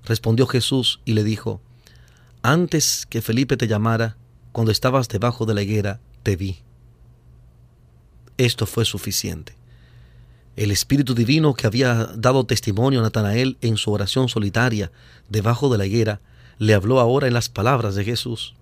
Respondió 0.04 0.48
Jesús 0.48 1.02
y 1.06 1.14
le 1.14 1.24
dijo, 1.24 1.62
Antes 2.42 3.06
que 3.10 3.22
Felipe 3.22 3.58
te 3.58 3.68
llamara, 3.68 4.18
cuando 4.52 4.72
estabas 4.72 5.08
debajo 5.08 5.46
de 5.46 5.54
la 5.54 5.62
higuera, 5.62 6.00
te 6.24 6.36
vi. 6.36 6.60
Esto 8.38 8.66
fue 8.66 8.86
suficiente. 8.86 9.56
El 10.56 10.72
Espíritu 10.72 11.16
Divino 11.16 11.54
que 11.54 11.68
había 11.68 12.06
dado 12.16 12.46
testimonio 12.46 13.00
a 13.00 13.04
Natanael 13.04 13.58
en 13.62 13.78
su 13.78 13.92
oración 13.92 14.30
solitaria 14.30 14.92
debajo 15.30 15.70
de 15.70 15.78
la 15.78 15.86
higuera, 15.86 16.22
le 16.60 16.74
habló 16.74 17.00
ahora 17.00 17.28
en 17.28 17.34
las 17.34 17.50
palabras 17.50 17.96
de 17.96 18.04
Jesús. 18.04 18.54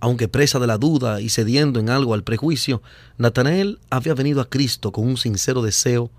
Aunque 0.00 0.28
presa 0.28 0.58
de 0.58 0.66
la 0.66 0.78
duda 0.78 1.20
y 1.20 1.28
cediendo 1.28 1.80
en 1.80 1.90
algo 1.90 2.14
al 2.14 2.24
prejuicio, 2.24 2.82
Natanael 3.18 3.78
había 3.88 4.14
venido 4.14 4.40
a 4.40 4.50
Cristo 4.50 4.92
con 4.92 5.06
un 5.06 5.16
sincero 5.16 5.62
deseo 5.62 6.10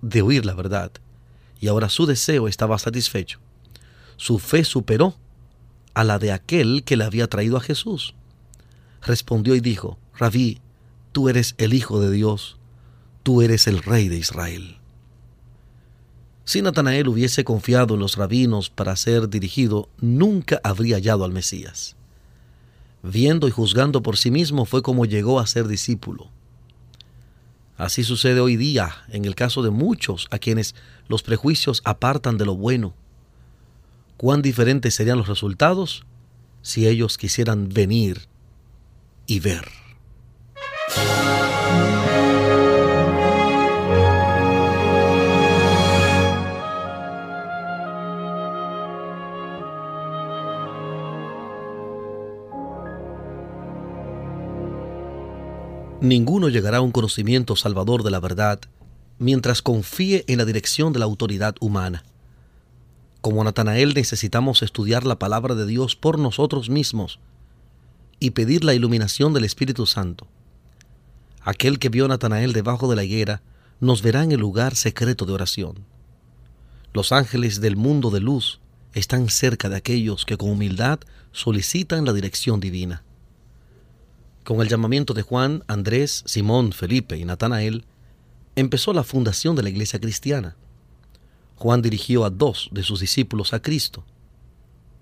de 0.00 0.22
oír 0.22 0.46
la 0.46 0.54
verdad 0.54 0.92
y 1.60 1.68
ahora 1.68 1.88
su 1.88 2.06
deseo 2.06 2.48
estaba 2.48 2.78
satisfecho. 2.78 3.40
Su 4.16 4.38
fe 4.38 4.64
superó 4.64 5.16
a 5.94 6.04
la 6.04 6.18
de 6.18 6.32
aquel 6.32 6.84
que 6.84 6.96
le 6.96 7.04
había 7.04 7.28
traído 7.28 7.56
a 7.56 7.60
Jesús. 7.60 8.14
Respondió 9.02 9.54
y 9.54 9.60
dijo, 9.60 9.98
Rabí, 10.14 10.60
tú 11.12 11.28
eres 11.28 11.54
el 11.58 11.74
Hijo 11.74 12.00
de 12.00 12.10
Dios, 12.10 12.58
tú 13.28 13.42
eres 13.42 13.66
el 13.66 13.82
Rey 13.82 14.08
de 14.08 14.16
Israel. 14.16 14.78
Si 16.46 16.62
Natanael 16.62 17.08
hubiese 17.08 17.44
confiado 17.44 17.92
en 17.92 18.00
los 18.00 18.16
rabinos 18.16 18.70
para 18.70 18.96
ser 18.96 19.28
dirigido, 19.28 19.90
nunca 20.00 20.62
habría 20.64 20.96
hallado 20.96 21.24
al 21.24 21.32
Mesías. 21.32 21.94
Viendo 23.02 23.46
y 23.46 23.50
juzgando 23.50 24.02
por 24.02 24.16
sí 24.16 24.30
mismo 24.30 24.64
fue 24.64 24.80
como 24.80 25.04
llegó 25.04 25.40
a 25.40 25.46
ser 25.46 25.68
discípulo. 25.68 26.30
Así 27.76 28.02
sucede 28.02 28.40
hoy 28.40 28.56
día 28.56 29.04
en 29.08 29.26
el 29.26 29.34
caso 29.34 29.62
de 29.62 29.68
muchos 29.68 30.26
a 30.30 30.38
quienes 30.38 30.74
los 31.06 31.22
prejuicios 31.22 31.82
apartan 31.84 32.38
de 32.38 32.46
lo 32.46 32.56
bueno. 32.56 32.94
¿Cuán 34.16 34.40
diferentes 34.40 34.94
serían 34.94 35.18
los 35.18 35.28
resultados 35.28 36.06
si 36.62 36.88
ellos 36.88 37.18
quisieran 37.18 37.68
venir 37.68 38.22
y 39.26 39.40
ver? 39.40 39.68
Ninguno 56.00 56.48
llegará 56.48 56.78
a 56.78 56.80
un 56.80 56.92
conocimiento 56.92 57.56
salvador 57.56 58.04
de 58.04 58.12
la 58.12 58.20
verdad 58.20 58.60
mientras 59.18 59.62
confíe 59.62 60.24
en 60.28 60.38
la 60.38 60.44
dirección 60.44 60.92
de 60.92 61.00
la 61.00 61.06
autoridad 61.06 61.56
humana. 61.60 62.04
Como 63.20 63.42
Natanael 63.42 63.94
necesitamos 63.94 64.62
estudiar 64.62 65.04
la 65.04 65.18
palabra 65.18 65.56
de 65.56 65.66
Dios 65.66 65.96
por 65.96 66.20
nosotros 66.20 66.70
mismos 66.70 67.18
y 68.20 68.30
pedir 68.30 68.62
la 68.62 68.74
iluminación 68.74 69.34
del 69.34 69.42
Espíritu 69.42 69.86
Santo. 69.86 70.28
Aquel 71.42 71.80
que 71.80 71.88
vio 71.88 72.04
a 72.04 72.08
Natanael 72.08 72.52
debajo 72.52 72.88
de 72.88 72.94
la 72.94 73.02
higuera 73.02 73.42
nos 73.80 74.00
verá 74.00 74.22
en 74.22 74.30
el 74.30 74.38
lugar 74.38 74.76
secreto 74.76 75.26
de 75.26 75.32
oración. 75.32 75.84
Los 76.92 77.10
ángeles 77.10 77.60
del 77.60 77.76
mundo 77.76 78.10
de 78.10 78.20
luz 78.20 78.60
están 78.94 79.28
cerca 79.28 79.68
de 79.68 79.76
aquellos 79.76 80.24
que 80.24 80.36
con 80.36 80.50
humildad 80.50 81.00
solicitan 81.32 82.04
la 82.04 82.12
dirección 82.12 82.60
divina. 82.60 83.02
Con 84.48 84.62
el 84.62 84.68
llamamiento 84.70 85.12
de 85.12 85.20
Juan, 85.20 85.62
Andrés, 85.66 86.22
Simón, 86.24 86.72
Felipe 86.72 87.18
y 87.18 87.26
Natanael, 87.26 87.84
empezó 88.56 88.94
la 88.94 89.04
fundación 89.04 89.54
de 89.56 89.62
la 89.62 89.68
iglesia 89.68 90.00
cristiana. 90.00 90.56
Juan 91.56 91.82
dirigió 91.82 92.24
a 92.24 92.30
dos 92.30 92.70
de 92.72 92.82
sus 92.82 93.00
discípulos 93.00 93.52
a 93.52 93.60
Cristo. 93.60 94.06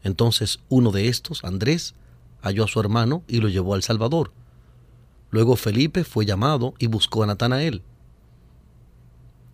Entonces 0.02 0.58
uno 0.68 0.90
de 0.90 1.06
estos, 1.06 1.44
Andrés, 1.44 1.94
halló 2.42 2.64
a 2.64 2.66
su 2.66 2.80
hermano 2.80 3.22
y 3.28 3.38
lo 3.38 3.48
llevó 3.48 3.74
al 3.74 3.84
Salvador. 3.84 4.32
Luego 5.30 5.54
Felipe 5.54 6.02
fue 6.02 6.26
llamado 6.26 6.74
y 6.80 6.88
buscó 6.88 7.22
a 7.22 7.26
Natanael. 7.28 7.82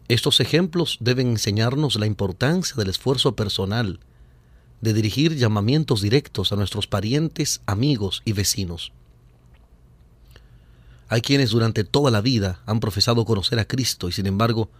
Estos 0.08 0.40
ejemplos 0.40 0.96
deben 1.00 1.28
enseñarnos 1.28 1.96
la 1.96 2.06
importancia 2.06 2.76
del 2.76 2.88
esfuerzo 2.88 3.36
personal, 3.36 4.00
de 4.80 4.94
dirigir 4.94 5.36
llamamientos 5.36 6.00
directos 6.00 6.50
a 6.50 6.56
nuestros 6.56 6.86
parientes, 6.86 7.60
amigos 7.66 8.22
y 8.24 8.32
vecinos. 8.32 8.90
Hay 11.12 11.20
quienes 11.20 11.50
durante 11.50 11.84
toda 11.84 12.10
la 12.10 12.22
vida 12.22 12.62
han 12.64 12.80
profesado 12.80 13.26
conocer 13.26 13.58
a 13.58 13.66
Cristo 13.66 14.08
y 14.08 14.12
sin 14.12 14.24
embargo 14.24 14.70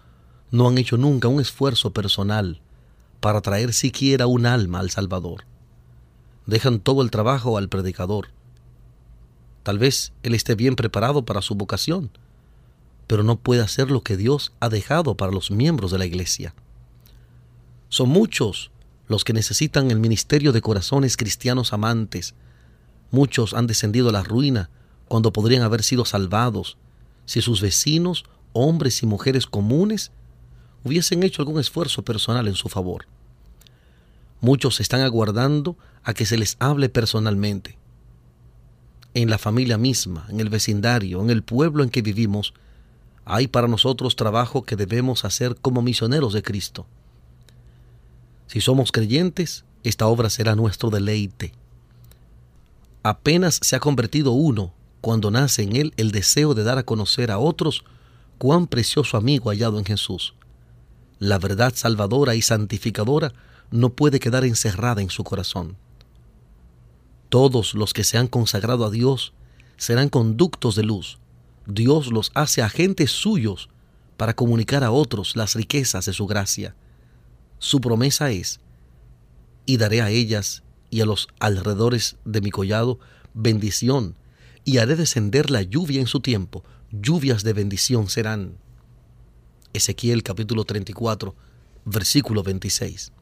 no 0.50 0.66
han 0.66 0.78
hecho 0.78 0.96
nunca 0.96 1.28
un 1.28 1.42
esfuerzo 1.42 1.92
personal 1.92 2.62
para 3.20 3.42
traer 3.42 3.74
siquiera 3.74 4.26
un 4.26 4.46
alma 4.46 4.78
al 4.78 4.88
Salvador. 4.88 5.44
Dejan 6.46 6.80
todo 6.80 7.02
el 7.02 7.10
trabajo 7.10 7.58
al 7.58 7.68
predicador. 7.68 8.28
Tal 9.62 9.78
vez 9.78 10.14
él 10.22 10.34
esté 10.34 10.54
bien 10.54 10.74
preparado 10.74 11.26
para 11.26 11.42
su 11.42 11.54
vocación, 11.54 12.10
pero 13.06 13.22
no 13.24 13.36
puede 13.36 13.60
hacer 13.60 13.90
lo 13.90 14.02
que 14.02 14.16
Dios 14.16 14.54
ha 14.58 14.70
dejado 14.70 15.18
para 15.18 15.32
los 15.32 15.50
miembros 15.50 15.90
de 15.90 15.98
la 15.98 16.06
iglesia. 16.06 16.54
Son 17.90 18.08
muchos 18.08 18.70
los 19.06 19.24
que 19.24 19.34
necesitan 19.34 19.90
el 19.90 20.00
ministerio 20.00 20.52
de 20.52 20.62
corazones 20.62 21.18
cristianos 21.18 21.74
amantes. 21.74 22.32
Muchos 23.10 23.52
han 23.52 23.66
descendido 23.66 24.08
a 24.08 24.12
la 24.12 24.22
ruina 24.22 24.70
cuando 25.12 25.30
podrían 25.30 25.60
haber 25.60 25.82
sido 25.82 26.06
salvados 26.06 26.78
si 27.26 27.42
sus 27.42 27.60
vecinos, 27.60 28.24
hombres 28.54 29.02
y 29.02 29.06
mujeres 29.06 29.46
comunes, 29.46 30.10
hubiesen 30.84 31.22
hecho 31.22 31.42
algún 31.42 31.60
esfuerzo 31.60 32.02
personal 32.02 32.48
en 32.48 32.54
su 32.54 32.70
favor. 32.70 33.04
Muchos 34.40 34.80
están 34.80 35.02
aguardando 35.02 35.76
a 36.02 36.14
que 36.14 36.24
se 36.24 36.38
les 36.38 36.56
hable 36.60 36.88
personalmente. 36.88 37.76
En 39.12 39.28
la 39.28 39.36
familia 39.36 39.76
misma, 39.76 40.24
en 40.30 40.40
el 40.40 40.48
vecindario, 40.48 41.20
en 41.20 41.28
el 41.28 41.42
pueblo 41.42 41.84
en 41.84 41.90
que 41.90 42.00
vivimos, 42.00 42.54
hay 43.26 43.48
para 43.48 43.68
nosotros 43.68 44.16
trabajo 44.16 44.62
que 44.62 44.76
debemos 44.76 45.26
hacer 45.26 45.56
como 45.60 45.82
misioneros 45.82 46.32
de 46.32 46.42
Cristo. 46.42 46.86
Si 48.46 48.62
somos 48.62 48.90
creyentes, 48.92 49.66
esta 49.82 50.06
obra 50.06 50.30
será 50.30 50.54
nuestro 50.54 50.88
deleite. 50.88 51.52
Apenas 53.02 53.60
se 53.60 53.76
ha 53.76 53.80
convertido 53.80 54.32
uno 54.32 54.72
cuando 55.02 55.30
nace 55.30 55.64
en 55.64 55.76
él 55.76 55.92
el 55.98 56.12
deseo 56.12 56.54
de 56.54 56.62
dar 56.62 56.78
a 56.78 56.84
conocer 56.84 57.30
a 57.30 57.38
otros 57.38 57.84
cuán 58.38 58.66
precioso 58.66 59.18
amigo 59.18 59.50
hallado 59.50 59.78
en 59.78 59.84
Jesús. 59.84 60.34
la 61.18 61.38
verdad 61.38 61.72
salvadora 61.76 62.34
y 62.34 62.42
santificadora 62.42 63.32
no 63.70 63.90
puede 63.90 64.18
quedar 64.18 64.44
encerrada 64.44 65.02
en 65.02 65.10
su 65.10 65.22
corazón. 65.22 65.76
Todos 67.28 67.74
los 67.74 67.92
que 67.92 68.02
se 68.02 68.18
han 68.18 68.26
consagrado 68.26 68.84
a 68.84 68.90
Dios 68.90 69.32
serán 69.76 70.08
conductos 70.08 70.74
de 70.74 70.82
luz. 70.82 71.18
Dios 71.66 72.12
los 72.12 72.32
hace 72.34 72.60
agentes 72.60 73.10
suyos 73.12 73.68
para 74.16 74.34
comunicar 74.34 74.82
a 74.82 74.90
otros 74.90 75.36
las 75.36 75.54
riquezas 75.54 76.06
de 76.06 76.12
su 76.12 76.26
gracia. 76.26 76.74
Su 77.58 77.80
promesa 77.80 78.30
es, 78.30 78.60
y 79.64 79.76
daré 79.76 80.02
a 80.02 80.10
ellas 80.10 80.62
y 80.90 81.00
a 81.00 81.06
los 81.06 81.28
alrededores 81.38 82.16
de 82.24 82.40
mi 82.40 82.50
collado 82.50 82.98
bendición, 83.32 84.16
y 84.64 84.78
haré 84.78 84.96
descender 84.96 85.50
la 85.50 85.62
lluvia 85.62 86.00
en 86.00 86.06
su 86.06 86.20
tiempo, 86.20 86.64
lluvias 86.90 87.42
de 87.42 87.52
bendición 87.52 88.08
serán. 88.08 88.56
Ezequiel 89.72 90.22
capítulo 90.22 90.64
34, 90.64 91.34
versículo 91.84 92.42
26. 92.42 93.12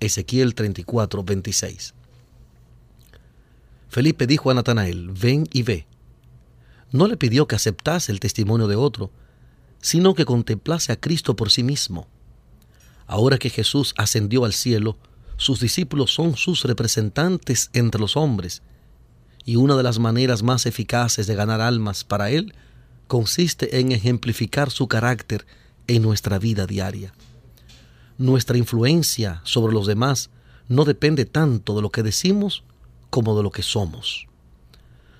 Ezequiel 0.00 0.54
34, 0.54 1.22
26. 1.24 1.94
Felipe 3.88 4.26
dijo 4.26 4.50
a 4.50 4.54
Natanael, 4.54 5.10
ven 5.10 5.48
y 5.52 5.62
ve. 5.62 5.86
No 6.92 7.08
le 7.08 7.16
pidió 7.16 7.46
que 7.46 7.56
aceptase 7.56 8.12
el 8.12 8.20
testimonio 8.20 8.68
de 8.68 8.76
otro, 8.76 9.10
sino 9.80 10.14
que 10.14 10.24
contemplase 10.24 10.92
a 10.92 11.00
Cristo 11.00 11.36
por 11.36 11.50
sí 11.50 11.62
mismo. 11.62 12.06
Ahora 13.06 13.38
que 13.38 13.50
Jesús 13.50 13.94
ascendió 13.96 14.44
al 14.44 14.52
cielo, 14.52 14.96
sus 15.36 15.58
discípulos 15.58 16.12
son 16.12 16.36
sus 16.36 16.64
representantes 16.64 17.70
entre 17.72 18.00
los 18.00 18.16
hombres, 18.16 18.62
y 19.50 19.56
una 19.56 19.74
de 19.74 19.82
las 19.82 19.98
maneras 19.98 20.44
más 20.44 20.64
eficaces 20.64 21.26
de 21.26 21.34
ganar 21.34 21.60
almas 21.60 22.04
para 22.04 22.30
Él 22.30 22.54
consiste 23.08 23.80
en 23.80 23.90
ejemplificar 23.90 24.70
su 24.70 24.86
carácter 24.86 25.44
en 25.88 26.02
nuestra 26.02 26.38
vida 26.38 26.68
diaria. 26.68 27.12
Nuestra 28.16 28.58
influencia 28.58 29.40
sobre 29.42 29.74
los 29.74 29.88
demás 29.88 30.30
no 30.68 30.84
depende 30.84 31.24
tanto 31.24 31.74
de 31.74 31.82
lo 31.82 31.90
que 31.90 32.04
decimos 32.04 32.62
como 33.10 33.36
de 33.36 33.42
lo 33.42 33.50
que 33.50 33.64
somos. 33.64 34.28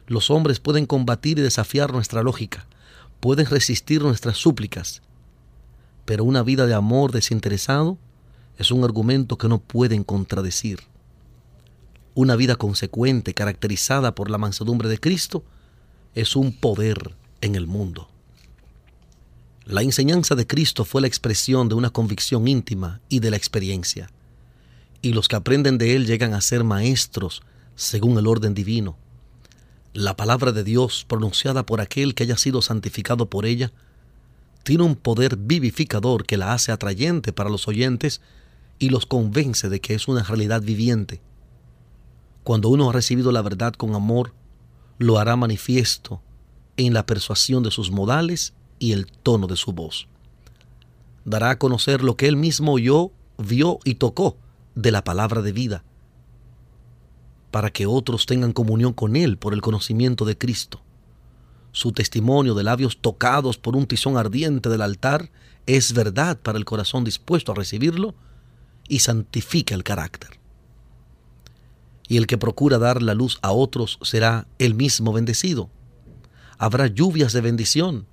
Los 0.06 0.30
hombres 0.30 0.60
pueden 0.60 0.86
combatir 0.86 1.40
y 1.40 1.42
desafiar 1.42 1.92
nuestra 1.92 2.22
lógica, 2.22 2.68
pueden 3.18 3.46
resistir 3.46 4.00
nuestras 4.00 4.36
súplicas, 4.36 5.02
pero 6.04 6.22
una 6.22 6.44
vida 6.44 6.66
de 6.66 6.74
amor 6.74 7.10
desinteresado 7.10 7.98
es 8.58 8.70
un 8.70 8.84
argumento 8.84 9.38
que 9.38 9.48
no 9.48 9.58
pueden 9.58 10.04
contradecir. 10.04 10.89
Una 12.20 12.36
vida 12.36 12.56
consecuente, 12.56 13.32
caracterizada 13.32 14.14
por 14.14 14.28
la 14.28 14.36
mansedumbre 14.36 14.90
de 14.90 15.00
Cristo, 15.00 15.42
es 16.14 16.36
un 16.36 16.52
poder 16.52 17.14
en 17.40 17.54
el 17.54 17.66
mundo. 17.66 18.10
La 19.64 19.80
enseñanza 19.80 20.34
de 20.34 20.46
Cristo 20.46 20.84
fue 20.84 21.00
la 21.00 21.06
expresión 21.06 21.70
de 21.70 21.76
una 21.76 21.88
convicción 21.88 22.46
íntima 22.46 23.00
y 23.08 23.20
de 23.20 23.30
la 23.30 23.38
experiencia. 23.38 24.10
Y 25.00 25.14
los 25.14 25.28
que 25.28 25.36
aprenden 25.36 25.78
de 25.78 25.96
Él 25.96 26.06
llegan 26.06 26.34
a 26.34 26.42
ser 26.42 26.62
maestros 26.62 27.40
según 27.74 28.18
el 28.18 28.26
orden 28.26 28.52
divino. 28.52 28.98
La 29.94 30.14
palabra 30.14 30.52
de 30.52 30.62
Dios, 30.62 31.06
pronunciada 31.08 31.64
por 31.64 31.80
aquel 31.80 32.14
que 32.14 32.24
haya 32.24 32.36
sido 32.36 32.60
santificado 32.60 33.30
por 33.30 33.46
ella, 33.46 33.72
tiene 34.62 34.82
un 34.82 34.94
poder 34.94 35.38
vivificador 35.38 36.26
que 36.26 36.36
la 36.36 36.52
hace 36.52 36.70
atrayente 36.70 37.32
para 37.32 37.48
los 37.48 37.66
oyentes 37.66 38.20
y 38.78 38.90
los 38.90 39.06
convence 39.06 39.70
de 39.70 39.80
que 39.80 39.94
es 39.94 40.06
una 40.06 40.22
realidad 40.22 40.60
viviente. 40.60 41.22
Cuando 42.44 42.68
uno 42.68 42.88
ha 42.88 42.92
recibido 42.92 43.32
la 43.32 43.42
verdad 43.42 43.74
con 43.74 43.94
amor, 43.94 44.32
lo 44.98 45.18
hará 45.18 45.36
manifiesto 45.36 46.22
en 46.76 46.94
la 46.94 47.06
persuasión 47.06 47.62
de 47.62 47.70
sus 47.70 47.90
modales 47.90 48.54
y 48.78 48.92
el 48.92 49.06
tono 49.06 49.46
de 49.46 49.56
su 49.56 49.72
voz. 49.72 50.08
Dará 51.24 51.50
a 51.50 51.58
conocer 51.58 52.02
lo 52.02 52.16
que 52.16 52.26
él 52.26 52.36
mismo 52.36 52.72
oyó, 52.72 53.12
vio 53.38 53.78
y 53.84 53.96
tocó 53.96 54.36
de 54.74 54.90
la 54.90 55.04
palabra 55.04 55.42
de 55.42 55.52
vida, 55.52 55.84
para 57.50 57.70
que 57.70 57.86
otros 57.86 58.26
tengan 58.26 58.52
comunión 58.52 58.92
con 58.92 59.16
él 59.16 59.36
por 59.36 59.52
el 59.52 59.60
conocimiento 59.60 60.24
de 60.24 60.38
Cristo. 60.38 60.80
Su 61.72 61.92
testimonio 61.92 62.54
de 62.54 62.64
labios 62.64 62.98
tocados 63.00 63.58
por 63.58 63.76
un 63.76 63.86
tizón 63.86 64.16
ardiente 64.16 64.68
del 64.68 64.82
altar 64.82 65.30
es 65.66 65.92
verdad 65.92 66.38
para 66.38 66.58
el 66.58 66.64
corazón 66.64 67.04
dispuesto 67.04 67.52
a 67.52 67.54
recibirlo 67.54 68.14
y 68.88 69.00
santifica 69.00 69.74
el 69.74 69.84
carácter. 69.84 70.39
Y 72.10 72.18
el 72.18 72.26
que 72.26 72.36
procura 72.36 72.76
dar 72.78 73.00
la 73.00 73.14
luz 73.14 73.38
a 73.40 73.52
otros 73.52 73.98
será 74.02 74.48
el 74.58 74.74
mismo 74.74 75.14
bendecido. 75.14 75.70
Habrá 76.58 76.88
lluvias 76.88 77.32
de 77.32 77.40
bendición 77.40 78.06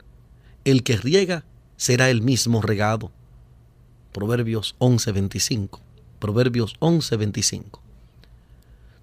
el 0.71 0.83
que 0.83 0.97
riega 0.97 1.45
será 1.77 2.09
el 2.09 2.21
mismo 2.21 2.61
regado. 2.61 3.11
Proverbios 4.11 4.75
11:25. 4.79 5.79
Proverbios 6.19 6.75
11:25. 6.79 7.81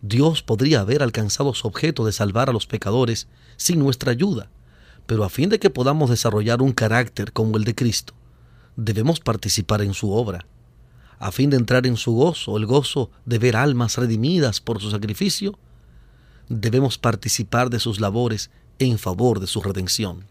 Dios 0.03 0.43
podría 0.43 0.81
haber 0.81 1.03
alcanzado 1.03 1.55
su 1.55 1.67
objeto 1.67 2.05
de 2.05 2.13
salvar 2.13 2.51
a 2.51 2.53
los 2.53 2.67
pecadores 2.67 3.29
sin 3.57 3.79
nuestra 3.79 4.13
ayuda, 4.13 4.51
pero 5.07 5.25
a 5.25 5.31
fin 5.31 5.49
de 5.49 5.59
que 5.59 5.71
podamos 5.71 6.11
desarrollar 6.11 6.61
un 6.61 6.73
carácter 6.73 7.33
como 7.33 7.57
el 7.57 7.65
de 7.65 7.75
Cristo, 7.75 8.13
debemos 8.77 9.21
participar 9.21 9.81
en 9.81 9.95
su 9.95 10.13
obra. 10.13 10.47
A 11.19 11.33
fin 11.33 11.51
de 11.51 11.57
entrar 11.57 11.87
en 11.87 11.97
su 11.97 12.13
gozo, 12.13 12.57
el 12.57 12.67
gozo 12.67 13.11
de 13.25 13.39
ver 13.39 13.57
almas 13.57 13.97
redimidas 13.97 14.61
por 14.61 14.81
su 14.81 14.91
sacrificio, 14.91 15.59
debemos 16.49 16.99
participar 16.99 17.71
de 17.71 17.81
sus 17.81 18.01
labores 18.01 18.51
en 18.79 18.99
favor 18.99 19.41
de 19.41 19.47
su 19.47 19.63
redención. 19.63 20.25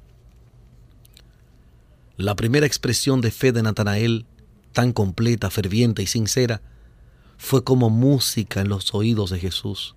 La 2.17 2.35
primera 2.35 2.67
expresión 2.67 3.21
de 3.21 3.31
fe 3.31 3.51
de 3.51 3.63
Natanael, 3.63 4.27
tan 4.71 4.93
completa, 4.93 5.49
ferviente 5.49 6.03
y 6.03 6.07
sincera, 6.07 6.61
fue 7.37 7.63
como 7.63 7.89
música 7.89 8.61
en 8.61 8.69
los 8.69 8.93
oídos 8.93 9.31
de 9.31 9.39
Jesús. 9.39 9.95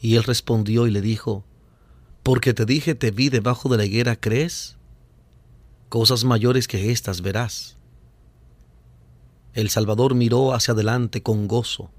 Y 0.00 0.16
él 0.16 0.24
respondió 0.24 0.86
y 0.86 0.90
le 0.90 1.00
dijo, 1.00 1.44
Porque 2.22 2.52
te 2.52 2.66
dije 2.66 2.94
te 2.94 3.10
vi 3.10 3.30
debajo 3.30 3.68
de 3.70 3.78
la 3.78 3.86
higuera, 3.86 4.16
¿crees? 4.16 4.76
Cosas 5.88 6.24
mayores 6.24 6.68
que 6.68 6.92
estas 6.92 7.22
verás. 7.22 7.77
El 9.54 9.70
Salvador 9.70 10.14
miró 10.14 10.52
hacia 10.52 10.74
adelante 10.74 11.22
con 11.22 11.48
gozo, 11.48 11.90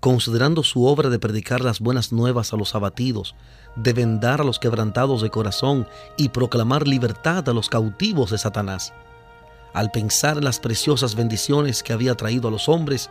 considerando 0.00 0.62
su 0.62 0.86
obra 0.86 1.10
de 1.10 1.18
predicar 1.18 1.60
las 1.60 1.80
buenas 1.80 2.12
nuevas 2.12 2.52
a 2.52 2.56
los 2.56 2.74
abatidos, 2.74 3.34
de 3.76 3.92
vendar 3.92 4.40
a 4.40 4.44
los 4.44 4.58
quebrantados 4.58 5.22
de 5.22 5.30
corazón 5.30 5.86
y 6.16 6.30
proclamar 6.30 6.88
libertad 6.88 7.48
a 7.48 7.52
los 7.52 7.68
cautivos 7.68 8.30
de 8.30 8.38
Satanás. 8.38 8.92
Al 9.74 9.90
pensar 9.90 10.38
en 10.38 10.44
las 10.44 10.60
preciosas 10.60 11.14
bendiciones 11.14 11.82
que 11.82 11.92
había 11.92 12.14
traído 12.14 12.48
a 12.48 12.50
los 12.50 12.68
hombres, 12.68 13.10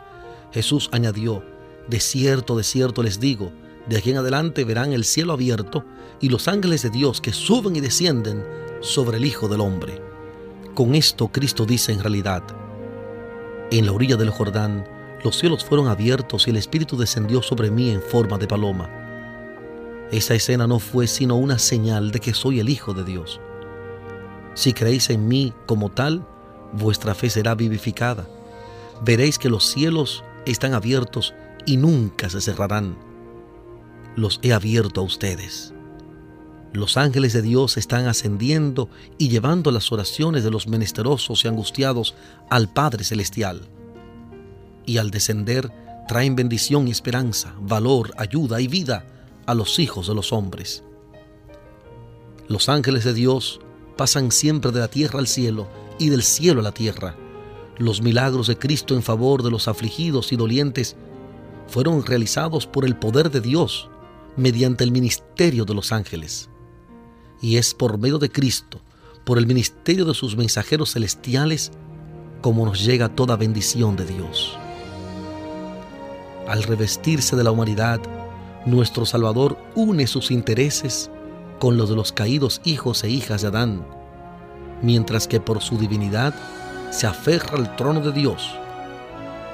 Jesús 0.52 0.90
añadió, 0.92 1.44
De 1.88 2.00
cierto, 2.00 2.56
de 2.56 2.64
cierto 2.64 3.04
les 3.04 3.20
digo, 3.20 3.52
de 3.88 3.98
aquí 3.98 4.12
en 4.12 4.18
adelante 4.18 4.64
verán 4.64 4.94
el 4.94 5.06
cielo 5.06 5.34
abierto 5.34 5.86
y 6.20 6.30
los 6.30 6.48
ángeles 6.48 6.84
de 6.84 6.92
Dios 6.92 7.20
que 7.20 7.34
suben 7.34 7.76
y 7.76 7.80
descienden 7.80 8.46
sobre 8.82 9.18
el 9.18 9.26
Hijo 9.26 9.48
del 9.48 9.62
Hombre. 9.62 10.02
Con 10.76 10.96
esto 10.96 11.30
Cristo 11.30 11.66
dice 11.66 11.92
en 11.92 12.00
realidad, 12.00 12.44
en 13.80 13.86
la 13.86 13.94
orilla 13.94 14.18
del 14.18 14.30
Jordán, 14.30 14.86
los 15.24 15.38
cielos 15.38 15.64
fueron 15.64 15.88
abiertos 15.88 16.48
y 16.48 16.50
el 16.50 16.58
Espíritu 16.58 16.98
descendió 16.98 17.42
sobre 17.42 17.72
mí 17.72 17.90
en 17.90 18.02
forma 18.02 18.38
de 18.38 18.48
paloma. 18.48 18.90
Esa 20.12 20.36
escena 20.36 20.68
no 20.68 20.80
fue 20.80 21.08
sino 21.08 21.38
una 21.38 21.58
señal 21.58 22.12
de 22.12 22.20
que 22.20 22.34
soy 22.34 22.60
el 22.60 22.70
Hijo 22.70 22.94
de 22.94 23.06
Dios. 23.06 23.40
Si 24.56 24.74
creéis 24.74 25.10
en 25.10 25.28
mí 25.28 25.54
como 25.66 25.90
tal, 25.90 26.28
vuestra 26.74 27.16
fe 27.16 27.30
será 27.30 27.56
vivificada. 27.56 28.28
Veréis 29.02 29.40
que 29.40 29.50
los 29.50 29.66
cielos 29.66 30.24
están 30.46 30.74
abiertos 30.74 31.34
y 31.66 31.78
nunca 31.78 32.30
se 32.30 32.42
cerrarán. 32.42 32.98
Los 34.18 34.40
he 34.44 34.52
abierto 34.52 35.00
a 35.00 35.06
ustedes. 35.06 35.74
Los 36.74 36.96
ángeles 36.96 37.34
de 37.34 37.42
Dios 37.42 37.76
están 37.76 38.08
ascendiendo 38.08 38.90
y 39.18 39.28
llevando 39.28 39.72
las 39.72 39.92
oraciones 39.92 40.44
de 40.44 40.52
los 40.52 40.68
menesterosos 40.68 41.44
y 41.44 41.50
angustiados 41.50 42.16
al 42.50 42.72
Padre 42.72 43.04
Celestial. 43.04 43.68
Y 44.86 44.98
al 44.98 45.12
descender 45.12 45.70
traen 46.08 46.36
bendición 46.36 46.88
y 46.88 46.92
esperanza, 46.92 47.54
valor, 47.60 48.14
ayuda 48.18 48.62
y 48.62 48.68
vida 48.68 49.06
a 49.46 49.54
los 49.54 49.80
hijos 49.80 50.08
de 50.08 50.16
los 50.16 50.32
hombres. 50.32 50.84
Los 52.48 52.70
ángeles 52.70 53.04
de 53.04 53.14
Dios 53.14 53.60
pasan 53.98 54.32
siempre 54.32 54.72
de 54.72 54.80
la 54.80 54.88
tierra 54.88 55.20
al 55.20 55.28
cielo 55.28 55.68
y 56.00 56.10
del 56.10 56.24
cielo 56.24 56.62
a 56.62 56.64
la 56.64 56.72
tierra. 56.72 57.16
Los 57.78 58.02
milagros 58.02 58.48
de 58.48 58.58
Cristo 58.58 58.96
en 58.96 59.04
favor 59.04 59.44
de 59.44 59.52
los 59.52 59.68
afligidos 59.68 60.32
y 60.32 60.38
dolientes 60.38 60.96
fueron 61.68 62.06
realizados 62.06 62.66
por 62.66 62.86
el 62.86 62.96
poder 62.96 63.30
de 63.30 63.42
Dios 63.42 63.90
mediante 64.38 64.84
el 64.86 64.92
ministerio 64.92 65.66
de 65.66 65.74
los 65.74 65.92
ángeles. 65.92 66.51
Y 67.42 67.58
es 67.58 67.74
por 67.74 67.98
medio 67.98 68.20
de 68.20 68.32
Cristo, 68.32 68.82
por 69.26 69.38
el 69.38 69.48
ministerio 69.48 70.06
de 70.06 70.14
sus 70.14 70.38
mensajeros 70.38 70.94
celestiales, 70.94 71.72
como 72.42 72.66
nos 72.66 72.84
llega 72.84 73.10
toda 73.10 73.36
bendición 73.36 73.96
de 73.96 74.06
Dios. 74.06 74.58
Al 76.48 76.64
revestirse 76.64 77.36
de 77.36 77.44
la 77.44 77.52
humanidad, 77.52 78.00
nuestro 78.66 79.06
Salvador 79.06 79.58
une 79.76 80.08
sus 80.08 80.32
intereses 80.32 81.10
con 81.60 81.78
los 81.78 81.90
de 81.90 81.96
los 81.96 82.12
caídos 82.12 82.62
hijos 82.64 83.04
e 83.04 83.10
hijas 83.10 83.42
de 83.42 83.48
Adán, 83.48 83.86
mientras 84.82 85.28
que 85.28 85.40
por 85.40 85.62
su 85.62 85.78
divinidad 85.78 86.34
se 86.92 87.08
aferra 87.08 87.58
al 87.58 87.76
trono 87.76 88.02
de 88.02 88.12
Dios 88.12 88.56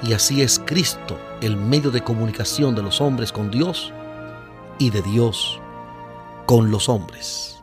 y 0.03 0.13
así 0.13 0.41
es 0.41 0.61
Cristo 0.63 1.17
el 1.41 1.57
medio 1.57 1.91
de 1.91 2.03
comunicación 2.03 2.75
de 2.75 2.83
los 2.83 3.01
hombres 3.01 3.31
con 3.31 3.49
Dios 3.49 3.91
y 4.79 4.89
de 4.89 5.01
Dios 5.01 5.59
con 6.45 6.71
los 6.71 6.87
hombres. 6.87 7.56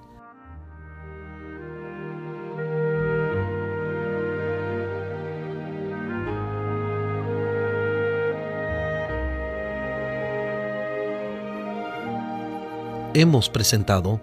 Hemos 13.17 13.49
presentado 13.49 14.21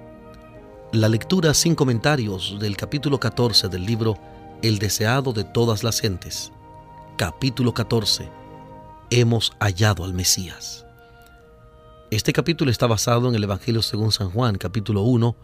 la 0.92 1.08
lectura 1.08 1.54
sin 1.54 1.76
comentarios 1.76 2.58
del 2.60 2.76
capítulo 2.76 3.22
14 3.22 3.70
del 3.70 3.86
libro 3.86 4.18
El 4.62 4.80
deseado 4.80 5.32
de 5.32 5.46
todas 5.46 5.86
las 5.86 6.02
gentes. 6.02 6.52
Capítulo 7.16 7.74
14. 7.74 8.30
Hemos 9.10 9.54
hallado 9.62 10.04
al 10.04 10.14
Mesías. 10.14 10.86
Este 12.10 12.34
capítulo 12.34 12.70
está 12.70 12.86
basado 12.86 13.30
en 13.30 13.36
el 13.36 13.46
Evangelio 13.46 13.82
según 13.82 14.12
San 14.12 14.30
Juan, 14.30 14.58
capítulo 14.58 15.04
1, 15.04 15.38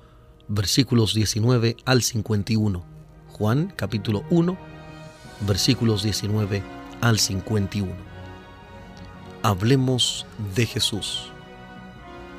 versículos 0.50 1.14
19 1.14 1.78
al 1.86 2.02
51. 2.02 2.84
Juan, 3.30 3.72
capítulo 3.78 4.26
1, 4.30 4.58
versículos 5.48 6.04
19 6.04 6.64
al 7.00 7.18
51. 7.18 7.93
Hablemos 9.41 10.26
de 10.54 10.66
Jesús. 10.66 11.32